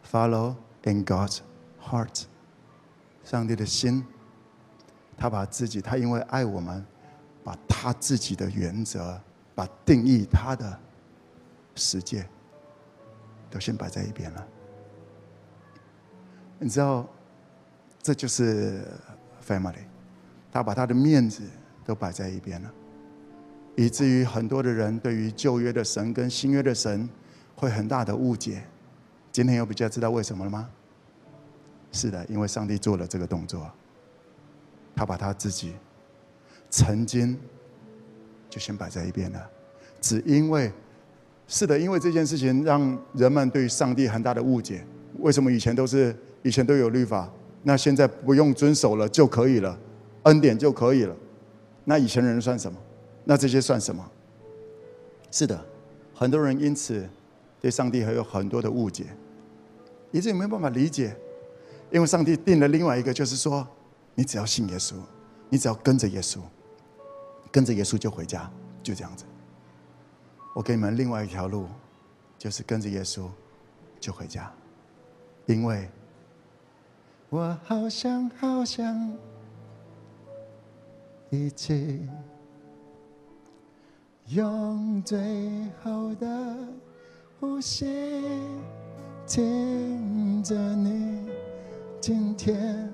[0.09, 1.39] ，Follow in God's。
[1.85, 2.23] Heart，
[3.25, 4.05] 上帝的心，
[5.17, 6.85] 他把自己，他因为爱我们，
[7.43, 9.19] 把他自己的原则，
[9.55, 10.79] 把定义他的
[11.75, 12.27] 世界，
[13.49, 14.47] 都先摆在一边了。
[16.59, 17.07] 你知道，
[18.01, 18.85] 这就是
[19.45, 19.83] family，
[20.51, 21.43] 他把他的面子
[21.85, 22.71] 都摆在一边了，
[23.75, 27.09] 以至于很多的人对于旧约的神跟新约的神
[27.55, 28.63] 会很大的误解。
[29.31, 30.69] 今天有比较知道为什么了吗？
[31.91, 33.69] 是的，因为上帝做了这个动作，
[34.95, 35.73] 他把他自己
[36.69, 37.37] 曾经
[38.49, 39.49] 就先摆在一边了，
[39.99, 40.71] 只因为
[41.47, 44.85] 是的，因为这件事情让人们对上帝很大的误解。
[45.19, 47.31] 为什么以前都是以前都有律法，
[47.63, 49.77] 那现在不用遵守了就可以了，
[50.23, 51.15] 恩典就可以了？
[51.85, 52.77] 那以前人算什么？
[53.25, 54.03] 那这些算什么？
[55.31, 55.63] 是的，
[56.13, 57.07] 很多人因此
[57.59, 59.05] 对上帝还有很多的误解，
[60.11, 61.15] 一直也没有办法理解。
[61.91, 63.67] 因为上帝定了另外一个，就是说，
[64.15, 64.95] 你只要信耶稣，
[65.49, 66.39] 你只要跟着耶稣，
[67.51, 68.49] 跟着耶稣就回家，
[68.81, 69.25] 就这样子。
[70.55, 71.67] 我给你们另外一条路，
[72.37, 73.27] 就是跟着耶稣
[73.99, 74.51] 就回家，
[75.47, 75.89] 因为
[77.29, 79.17] 我好想好想
[81.31, 82.07] 一起
[84.27, 86.55] 用最后的
[87.39, 88.21] 呼吸
[89.25, 91.31] 听着你。
[91.99, 92.91] 今天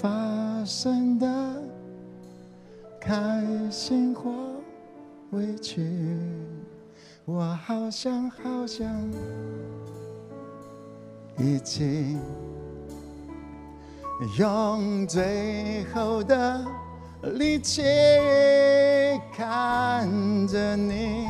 [0.00, 1.26] 发生的
[2.98, 4.30] 开心或
[5.30, 5.86] 委屈，
[7.24, 8.88] 我好想好想
[11.38, 12.18] 已经
[14.38, 16.64] 用最后的
[17.34, 17.82] 力气
[19.32, 20.08] 看
[20.48, 21.26] 着你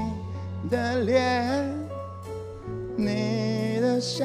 [0.70, 1.68] 的脸，
[2.96, 4.24] 你的笑。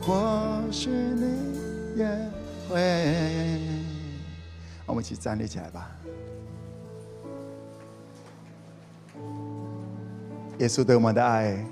[0.00, 2.04] 或许你也
[2.68, 3.60] 会，
[4.86, 5.90] 我们一起站立起来吧。
[10.58, 11.64] 耶稣对我们的爱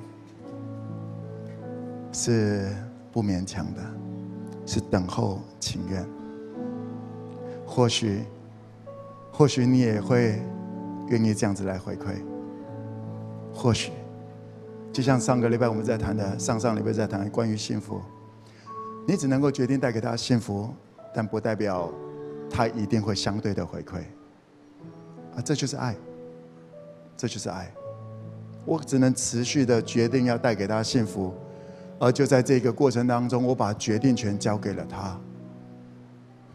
[2.12, 2.68] 是
[3.12, 3.82] 不勉强的，
[4.66, 6.05] 是等候情愿。
[7.66, 8.24] 或许，
[9.32, 10.43] 或许你也会
[11.09, 12.16] 愿意这样子来回馈。
[13.55, 13.93] 或许，
[14.93, 18.01] 就像上个礼拜我们在谈的，上上礼拜在谈关于幸福。
[19.07, 20.75] 你只能够决定带给他幸福，
[21.15, 21.93] 但不代表
[22.49, 23.99] 他一定会相对的回馈。
[25.35, 25.97] 啊，这就是爱，
[27.17, 27.73] 这就是爱。
[28.65, 31.35] 我只能持续的决定要带给他幸福，
[31.99, 35.19] 而就在这个过程当中，我把决定权交给了他。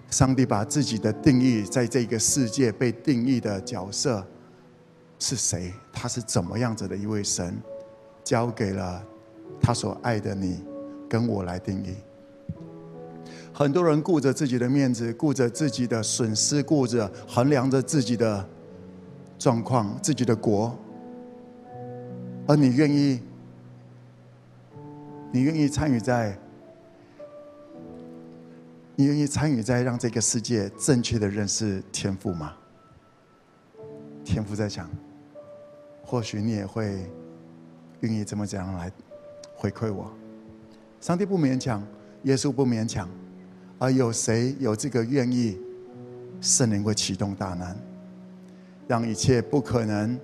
[0.09, 4.25] 上帝把自己的定义，在这个世界被定义的角色
[5.19, 5.73] 是谁？
[5.91, 7.57] 他是怎么样子的一位神？
[8.23, 9.03] 交给了
[9.59, 10.63] 他所爱的你
[11.09, 11.95] 跟我来定义。
[13.57, 18.47] 很多人顾着自己的面子，顾着自己的损失，顾着衡量着自己的
[19.39, 20.77] 状况、自己的国，
[22.45, 23.19] 而你愿意？
[25.31, 26.37] 你愿意参与在？
[28.95, 32.53] 你愿意参与在让这个世界正确的认识天赋吗？
[34.23, 34.87] 天赋在想，
[36.03, 37.09] 或许你也会
[38.01, 38.91] 愿意这么怎样来
[39.55, 40.13] 回馈我。
[41.01, 41.83] 上帝不勉强，
[42.21, 43.09] 耶稣不勉强。
[43.79, 45.57] 而有谁有这个愿意？
[46.39, 47.75] 圣灵会启动大能，
[48.87, 50.19] 让一切不可能，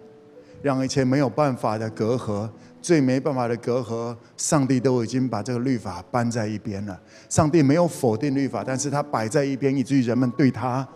[0.62, 2.47] 让一切没有办法的隔阂，
[2.84, 7.01] 最没办法的隔阂，上帝都已经把这个律法搬在一边了。
[7.30, 10.88] 上帝没有否定律法，但是他摆在一边，以至于人们对他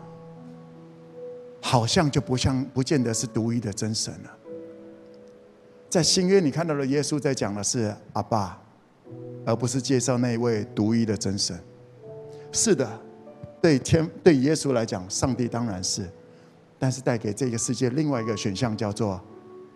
[1.60, 4.38] 好像就不像，不见得是独一的真神了。
[5.90, 8.62] 在新约，你看到了耶稣在讲的是阿爸，
[9.48, 11.60] 而不是介绍那位独一的真神。
[12.52, 12.88] 是的，
[13.62, 16.10] 对天对耶稣来讲，上帝当然是，
[16.80, 19.22] 但是带给这个世界另外一个选项叫做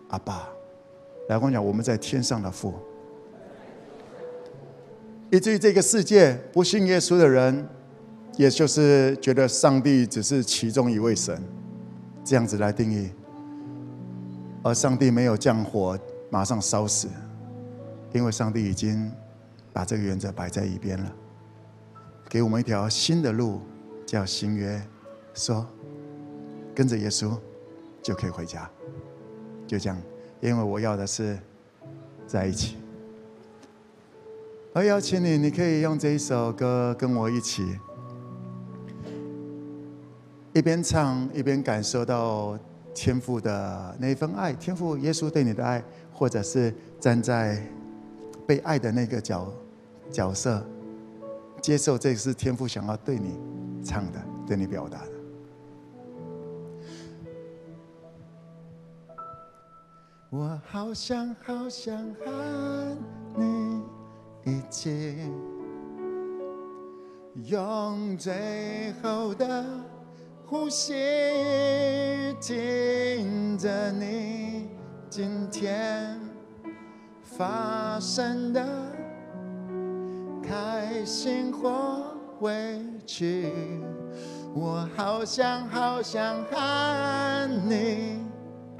[0.08, 0.48] 阿爸。
[1.28, 2.74] 来，我讲我们在天上的父，
[5.30, 7.68] 以至于这个世界不信耶稣的人，
[8.36, 11.40] 也就是觉得上帝只是其中一位神，
[12.24, 13.10] 这样子来定义，
[14.62, 15.96] 而上帝没有降火
[16.28, 17.08] 马上烧死，
[18.12, 19.10] 因为上帝已经
[19.72, 21.12] 把这个原则摆在一边了。
[22.32, 23.60] 给我们一条新的路，
[24.06, 24.82] 叫新约，
[25.34, 25.66] 说
[26.74, 27.38] 跟着耶稣
[28.00, 28.66] 就可以回家，
[29.66, 30.02] 就这样，
[30.40, 31.38] 因为我要的是
[32.26, 32.78] 在一起。
[34.72, 37.78] 我邀请你，你可以用这一首歌跟我一起，
[40.54, 42.58] 一边唱一边感受到
[42.94, 47.62] 天父的那份爱，天父耶稣对你的爱，或者是站在
[48.46, 49.52] 被爱的那个角
[50.10, 50.66] 角色。
[51.62, 53.38] 接受这是天父想要对你
[53.84, 55.12] 唱的，对你表达的。
[60.28, 62.96] 我好想好想和
[63.36, 63.80] 你
[64.44, 65.30] 一起，
[67.44, 69.64] 用最后的
[70.44, 70.92] 呼吸
[72.40, 74.68] 听着你
[75.08, 76.18] 今天
[77.22, 78.81] 发生的。
[81.04, 82.02] 心或
[82.40, 83.50] 委屈，
[84.54, 88.24] 我好想好想和你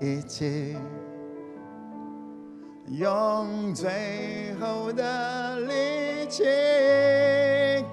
[0.00, 0.76] 一起，
[2.88, 6.44] 用最后的力气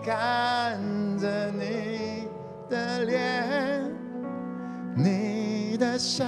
[0.03, 0.79] 看
[1.17, 2.27] 着你
[2.69, 3.91] 的脸，
[4.95, 6.25] 你的笑，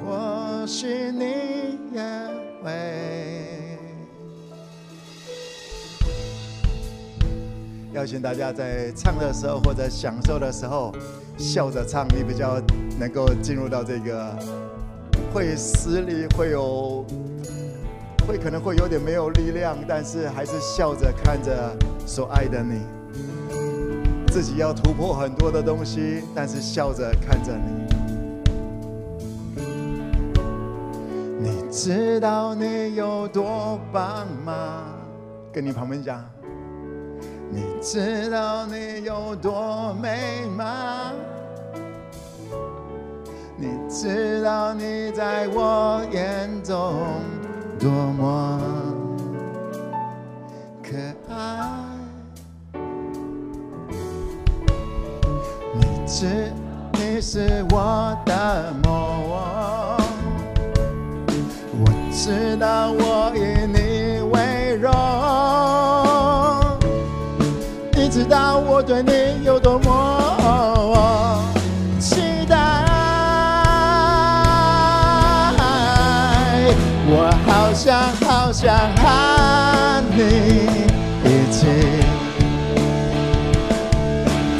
[0.00, 2.02] 或许你也
[2.62, 3.05] 会。
[7.96, 10.92] 邀请大家在唱的时候或者享受的时候
[11.38, 12.60] 笑着唱，你比较
[13.00, 14.36] 能够进入到这个
[15.32, 17.06] 会失力，会有
[18.28, 21.74] 会可能会有点没有力量，但是还是笑着看着
[22.06, 22.82] 所爱的你，
[24.28, 27.86] 自己要突破很多的东西，但是笑着看着你。
[31.40, 34.84] 你知道你有多棒吗？
[35.50, 36.22] 跟你旁边讲。
[37.50, 41.12] 你知道你有多美吗？
[43.56, 47.06] 你知道你在我眼中
[47.78, 48.60] 多么
[50.82, 50.94] 可
[51.32, 51.36] 爱？
[55.74, 56.52] 你知
[56.92, 58.90] 你是我的梦，
[61.80, 63.55] 我知道我已
[68.36, 71.42] 道我对你有多么
[71.98, 72.54] 期待，
[77.08, 80.20] 我好想好想和你
[81.24, 81.64] 一起，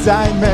[0.03, 0.47] 在每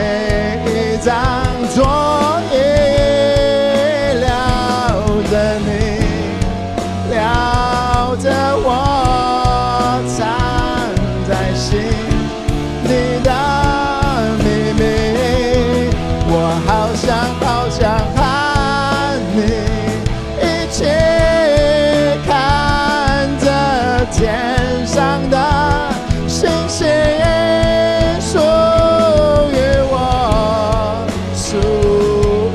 [24.24, 25.38] 天上的
[26.30, 26.88] 星星
[28.22, 28.40] 属
[29.52, 29.58] 于
[29.92, 31.06] 我
[31.36, 31.58] 属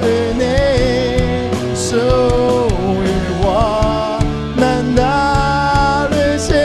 [0.02, 0.04] 于
[0.38, 0.42] 你
[1.76, 1.84] 属
[3.04, 3.06] 于
[3.42, 4.18] 我
[4.56, 6.56] 们的旅行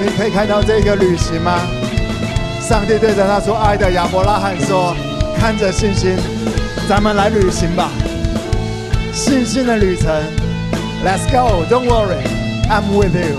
[0.00, 1.60] 你可以看到这个旅行吗？
[2.62, 4.96] 上帝对着他说爱的亚伯拉罕说
[5.38, 6.16] 看着星星
[6.88, 7.90] 咱们来旅行吧，
[9.12, 10.10] 信心的旅程。
[11.04, 12.24] Let's go, don't worry,
[12.70, 13.36] I'm with you。”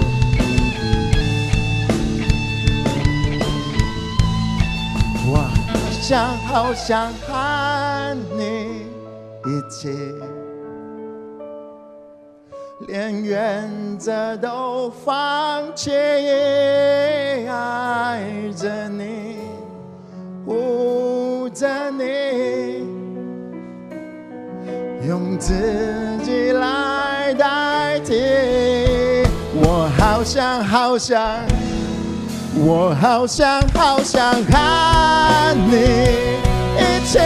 [5.25, 5.49] 我
[5.89, 8.85] 想，好想和你
[9.45, 10.13] 一起。
[12.87, 15.91] 连原则都放弃，
[17.49, 18.21] 爱
[18.55, 19.37] 着你，
[20.45, 22.03] 护着你，
[25.39, 28.13] 自己来代替。
[29.53, 31.39] 我好想好想，
[32.55, 35.77] 我好想好想和你
[36.77, 37.17] 一起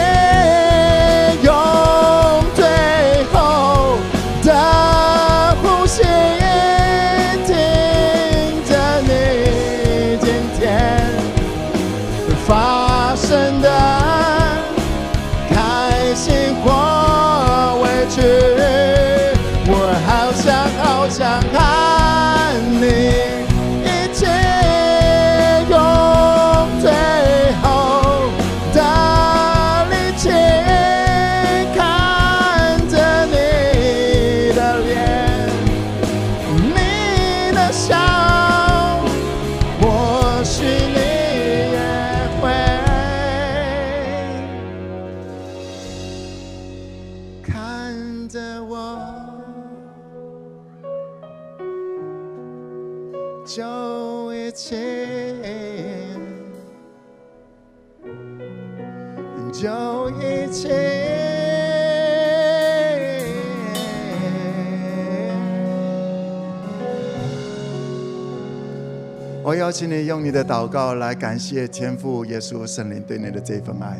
[69.74, 73.98] 请你用你的祷告来感谢天父耶稣圣灵对你的这份爱，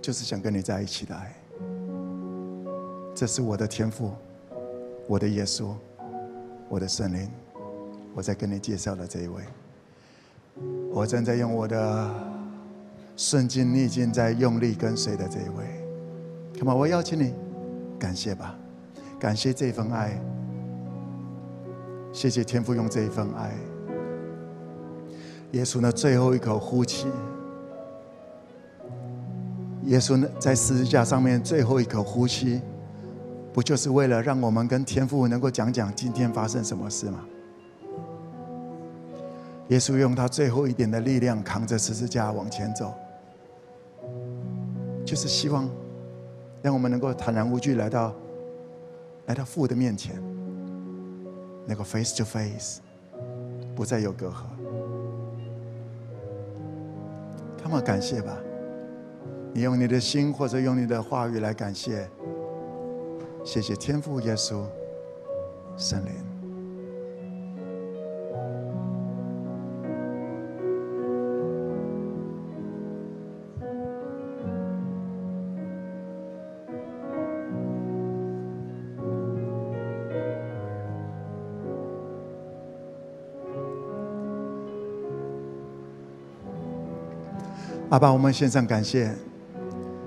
[0.00, 1.34] 就是想跟你在一起的爱。
[3.12, 4.12] 这是我的天父，
[5.08, 5.74] 我的耶稣，
[6.68, 7.28] 我的圣灵，
[8.14, 9.42] 我在跟你介绍的这一位。
[10.92, 12.08] 我正在用我的
[13.16, 15.64] 顺境逆境在用力跟随的这一位。
[16.56, 17.34] Come on，我邀请你
[17.98, 18.56] 感谢吧，
[19.18, 20.22] 感谢这份爱。
[22.12, 23.52] 谢谢天父用这一份爱，
[25.52, 27.06] 耶稣呢最后一口呼气，
[29.84, 32.60] 耶稣呢在十字架上面最后一口呼吸，
[33.52, 37.24] 不就是为了让我们跟天父能够讲讲今天发生什么事吗？
[39.68, 42.92] 耶稣用他最后一点的力量扛着十字架往前走，
[45.04, 45.70] 就是希望
[46.60, 48.12] 让我们能够坦然无惧来到
[49.26, 50.20] 来到父的面前。
[51.70, 52.80] 那个 face to face，
[53.76, 54.42] 不再有隔阂。
[57.56, 58.36] 他们感谢吧，
[59.54, 62.10] 你用你的心或者用你的话语来感谢。
[63.44, 64.64] 谢谢天父耶稣，
[65.76, 66.29] 圣灵。
[87.90, 89.12] 阿爸，我们献上感谢，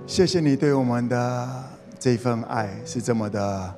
[0.07, 1.63] 谢谢你对我们的
[1.99, 3.75] 这份爱是这么的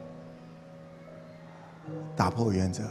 [2.16, 2.84] 打破原则。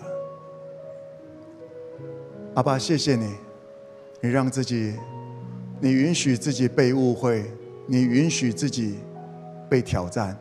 [2.55, 3.33] 阿爸，谢谢你，
[4.21, 4.97] 你让自己，
[5.79, 7.49] 你允许自己被误会，
[7.87, 8.99] 你允许自己
[9.69, 10.37] 被挑战，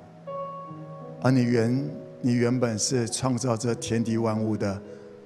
[1.21, 1.89] 而你原
[2.19, 4.81] 你原本是创造这天地万物的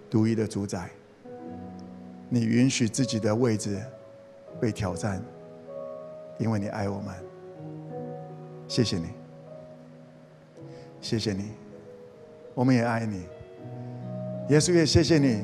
[0.10, 0.90] 独一的主宰，
[2.28, 3.82] 你允许自己的位置
[4.60, 5.24] 被挑战。
[6.38, 7.14] 因为你爱我们，
[8.68, 9.06] 谢谢你，
[11.02, 11.52] 谢谢你，
[12.54, 13.24] 我们也爱你。
[14.50, 15.44] 耶稣也谢谢你，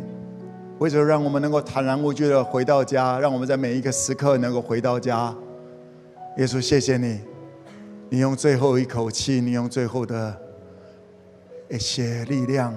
[0.79, 5.35] 为着让我们能够坦然无惧的回到家，让我们在每一个时刻能够回到家。
[6.37, 7.19] 耶稣谢谢你，
[8.09, 10.35] 你用最后一口气，你用最后的
[11.69, 12.73] 一些力量，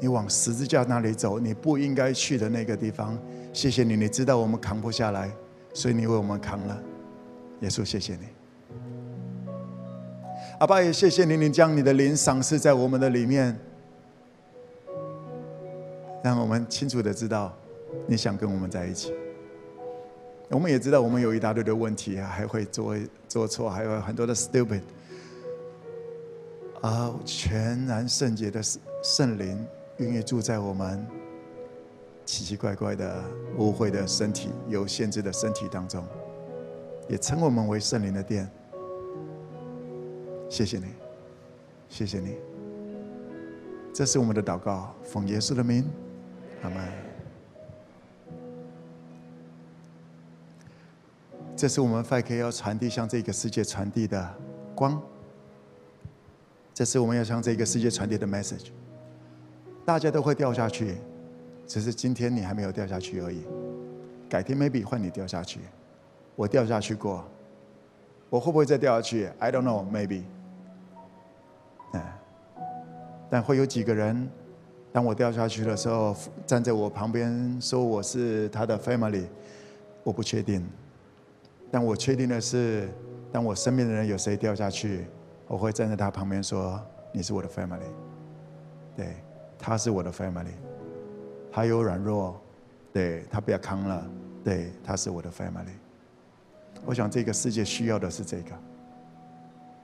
[0.00, 3.18] 你往十字架那里走，你不应该去的那个地方。
[3.52, 5.30] 谢谢你，你知道我们扛不下来，
[5.72, 6.82] 所以你为我们扛了。
[7.62, 8.26] 耶稣，谢谢你，
[10.58, 13.56] 阿爸也谢谢你，你将你的灵赏赐在我们的里面，
[16.22, 17.56] 让我们清楚的知道
[18.06, 19.14] 你想跟我们在一起。
[20.48, 22.94] 我们也知道我们有一大堆的问题，还会做
[23.28, 24.82] 做错，还有很多的 stupid。
[26.80, 28.60] 啊，全然圣洁的
[29.04, 29.64] 圣灵
[29.98, 31.06] 愿意住在我们
[32.26, 33.22] 奇奇怪怪的
[33.56, 36.04] 污秽的身体、有限制的身体当中，
[37.08, 38.50] 也称我们为圣灵的殿。
[40.48, 40.86] 谢谢你，
[41.88, 42.36] 谢谢你。
[43.92, 45.84] 这是我们的祷告，奉耶稣的名，
[46.62, 46.88] 阿门。
[51.54, 54.34] 这是我们 5K 要传递向这个世界传递的
[54.74, 55.00] 光。
[56.74, 58.70] 这是我们要向这个世界传递的 message。
[59.84, 60.96] 大家都会掉下去，
[61.66, 63.44] 只是今天你还没有掉下去而已。
[64.28, 65.60] 改天 maybe 换你掉下去。
[66.34, 67.24] 我掉下去过，
[68.30, 70.22] 我会不会再掉下去？I don't know, maybe。
[73.30, 74.28] 但会有几个人，
[74.92, 76.14] 当我掉下去的时候，
[76.46, 79.24] 站在我旁边说我是他的 family，
[80.04, 80.62] 我不确定。
[81.70, 82.90] 但我确定的是，
[83.32, 85.06] 当我身边的人有谁掉下去，
[85.48, 86.78] 我会站在他旁边说
[87.10, 87.78] ：“你是我的 family。”
[88.94, 89.16] 对，
[89.58, 90.52] 他是我的 family。
[91.50, 92.38] 他有软弱，
[92.92, 94.06] 对，他不要扛了，
[94.44, 95.72] 对，他是我的 family。
[96.84, 98.50] 我想这个世界需要的是这个。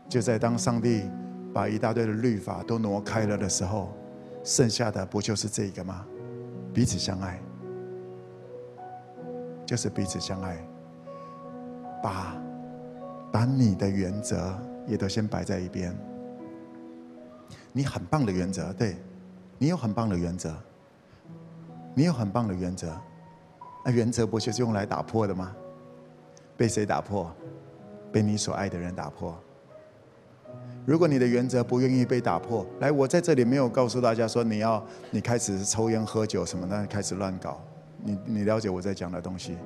[0.08, 1.08] 就在当上帝。
[1.50, 3.88] 把一大堆的律法都挪开了的时候，
[4.44, 6.04] 剩下的不就是这个吗？
[6.74, 7.40] 彼此相爱，
[9.64, 10.58] 就是彼此相爱。
[12.02, 12.36] 把
[13.32, 14.56] 把你的原则
[14.86, 15.96] 也都先摆在一边。
[17.72, 18.98] 你很棒的原则，对，
[19.56, 20.54] 你有很棒的原则，
[21.94, 22.94] 你有很棒的原则。
[23.84, 25.56] 那原则不就是用来打破的吗？
[26.58, 27.32] 被谁打破？
[28.10, 29.38] 被你所爱的人打破。
[30.84, 37.62] 如果你的原则不愿意被打破，来，我在这里没有告诉大家说你要你开始抽烟喝酒什么的，开始乱搞。
[38.02, 39.56] 你你了解我在讲的东西，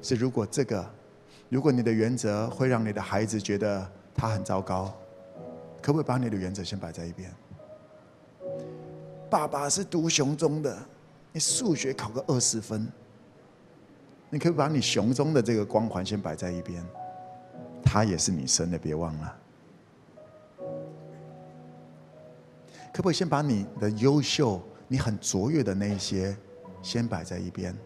[0.00, 0.82] 是如果这个，
[1.50, 4.90] 如果你的原则会让你的孩子觉得他很糟糕，
[5.82, 7.30] 可不可以把你的原则先摆在一边？
[9.28, 10.78] 爸爸是读雄中的，
[11.32, 12.86] 你数学考个二十分，
[14.34, 16.82] 你可以把你雄中的这个光环先摆在一边，
[17.84, 19.36] 他也是你生的，别忘了。
[22.90, 26.34] 可不可以先把你的优秀、你很卓越的那一些，
[26.80, 27.76] 先摆在一边，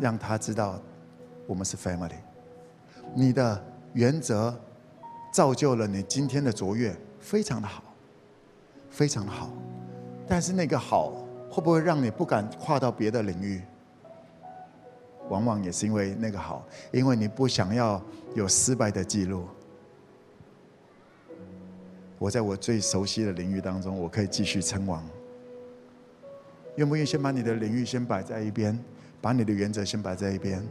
[0.00, 0.82] 让他知道
[1.46, 2.18] 我们是 family。
[3.14, 4.52] 你的原则
[5.32, 7.84] 造就了你今天的卓越，非常的好，
[8.90, 9.48] 非常的好。
[10.26, 13.62] 但是那个好会不会让你不敢跨到别的领域？
[15.28, 18.02] 往往也是因为那个好，因为你不想要
[18.34, 19.46] 有失败的记录。
[22.18, 25.04] 我在我最熟悉的领域当中，我可以继续称王。
[26.76, 28.78] 愿不愿意先把你的领域先摆在一边，
[29.20, 30.62] 把你的原则先摆在一边？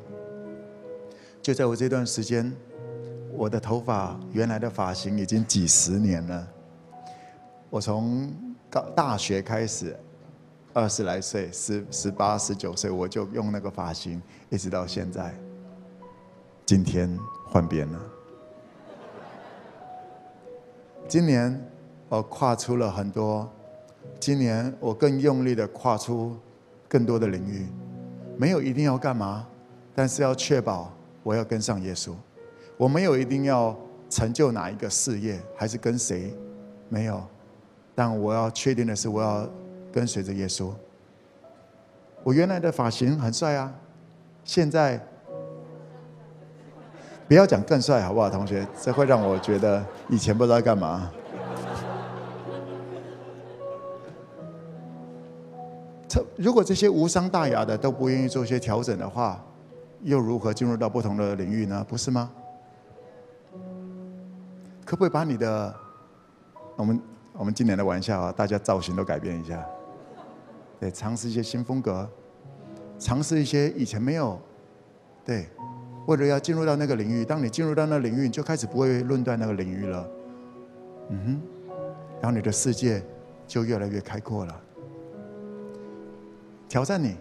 [1.41, 2.52] 就在我这段时间，
[3.34, 6.48] 我的头发原来的发型已经几十年了。
[7.69, 8.34] 我从
[8.69, 9.95] 高大学开始，
[10.76, 15.34] 二十来岁，十十八、十九岁，我就用那个发型，一直到现在。
[16.66, 18.00] 今天换边了。
[21.08, 21.66] 今年
[22.10, 23.50] 我跨出了很多，
[24.20, 26.36] 今年我更用力的跨出
[26.90, 27.66] 更多的领域，
[28.36, 29.48] 没有一定要干嘛，
[29.96, 30.92] 但是要确保
[31.24, 32.12] 我要跟上耶稣。
[32.76, 33.74] 我没有一定要
[34.10, 36.36] 成就哪一个事业，还是跟谁，
[36.90, 37.24] 没有，
[37.96, 39.50] 但我要确定的是我要
[39.96, 40.70] 跟随着耶稣。
[42.22, 43.74] 我原来的发型很帅啊，
[44.44, 45.02] 现在。
[47.28, 48.68] 不要讲更帅好不好，同学？
[48.80, 51.10] 这会让我觉得以前不知道干嘛。
[56.38, 59.44] 如果这些无伤大雅的都不愿意做一些调整的话，
[60.04, 61.84] 又如何进入到不同的领域呢？
[61.90, 62.30] 不是吗？
[64.86, 65.76] 可不可以把你的，
[66.76, 67.02] 我们
[67.34, 69.66] 我们今年的玩笑啊，大家造型都改变一下，
[70.80, 72.10] 对，尝试一些新风格，
[73.00, 74.40] 尝试一些以前没有，
[75.24, 75.48] 对。
[76.08, 80.08] 为了要进入到那个领域，当你进入到那个领域，你就开始不会论断那个领域了。
[81.10, 81.42] 嗯哼，
[82.22, 83.02] 然后你的世界
[83.48, 84.62] 就越来越开阔了。
[86.70, 87.16] 挑战你，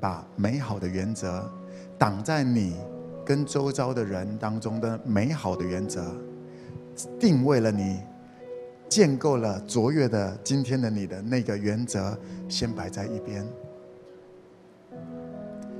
[0.00, 1.48] 把美好的原则
[1.96, 2.74] 挡在你
[3.24, 6.04] 跟周遭的人当中的美好的原则，
[7.20, 8.00] 定位了你，
[8.92, 12.14] 建构了卓越的今天的你的那个原则，
[12.46, 13.42] 先摆在一边，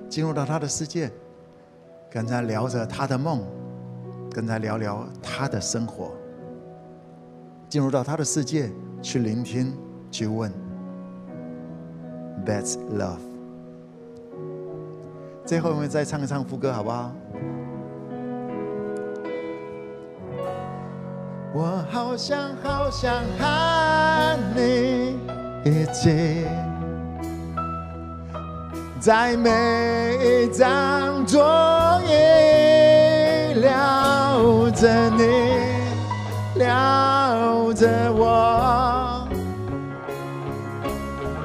[0.09, 1.11] 进入到他的世界。
[2.11, 3.43] 跟他聊着他的梦，
[4.31, 6.13] 跟他聊聊他的生活，
[7.69, 8.71] 进入到他的世界
[9.03, 9.77] 去聆听，
[10.11, 10.51] 去问。
[12.47, 13.21] That's love。
[15.45, 17.15] 最后我们再唱一唱副歌，好不好？
[21.55, 25.19] 我好想好想和你
[25.67, 26.47] 一起，
[28.99, 29.51] 在每
[30.25, 35.25] 一张桌椅聊着你，
[36.55, 39.29] 聊着我，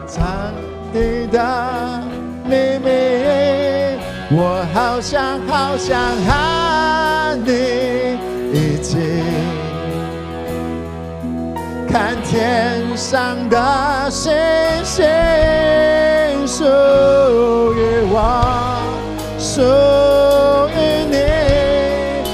[0.07, 0.53] 藏
[0.93, 2.01] 你的
[2.45, 2.89] 秘密，
[4.31, 7.76] 我好想好想和你
[12.37, 13.57] 天上的
[14.11, 14.31] 星
[14.83, 15.03] 星，
[16.45, 16.63] 属
[17.73, 18.79] 于我，
[19.39, 19.63] 属
[20.69, 20.77] 于
[21.09, 21.17] 你，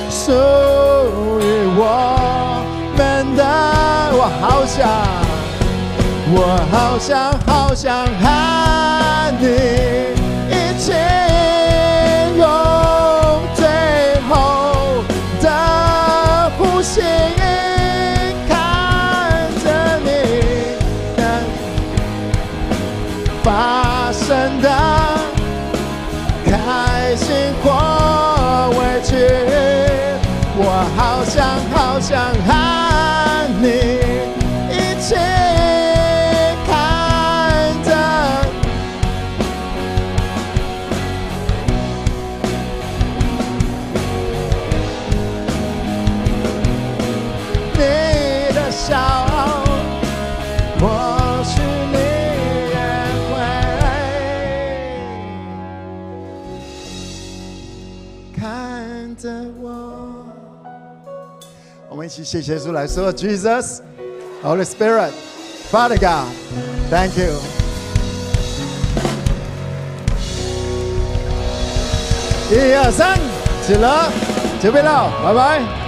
[0.10, 0.34] 属
[1.40, 1.44] 于
[1.78, 1.82] 我
[2.98, 3.42] 们的。
[4.12, 4.90] 我好想，
[6.36, 6.38] 我
[6.70, 9.48] 好想，好想和你
[32.14, 32.63] 伤害
[62.13, 63.79] 我们一起谢谢主来说，Jesus,
[64.43, 65.11] Holy Spirit,
[65.73, 66.29] Father God,
[66.91, 67.33] Thank you。
[72.51, 73.19] 一二三，
[73.67, 74.13] 起了，
[74.61, 75.82] 准备了，拜拜。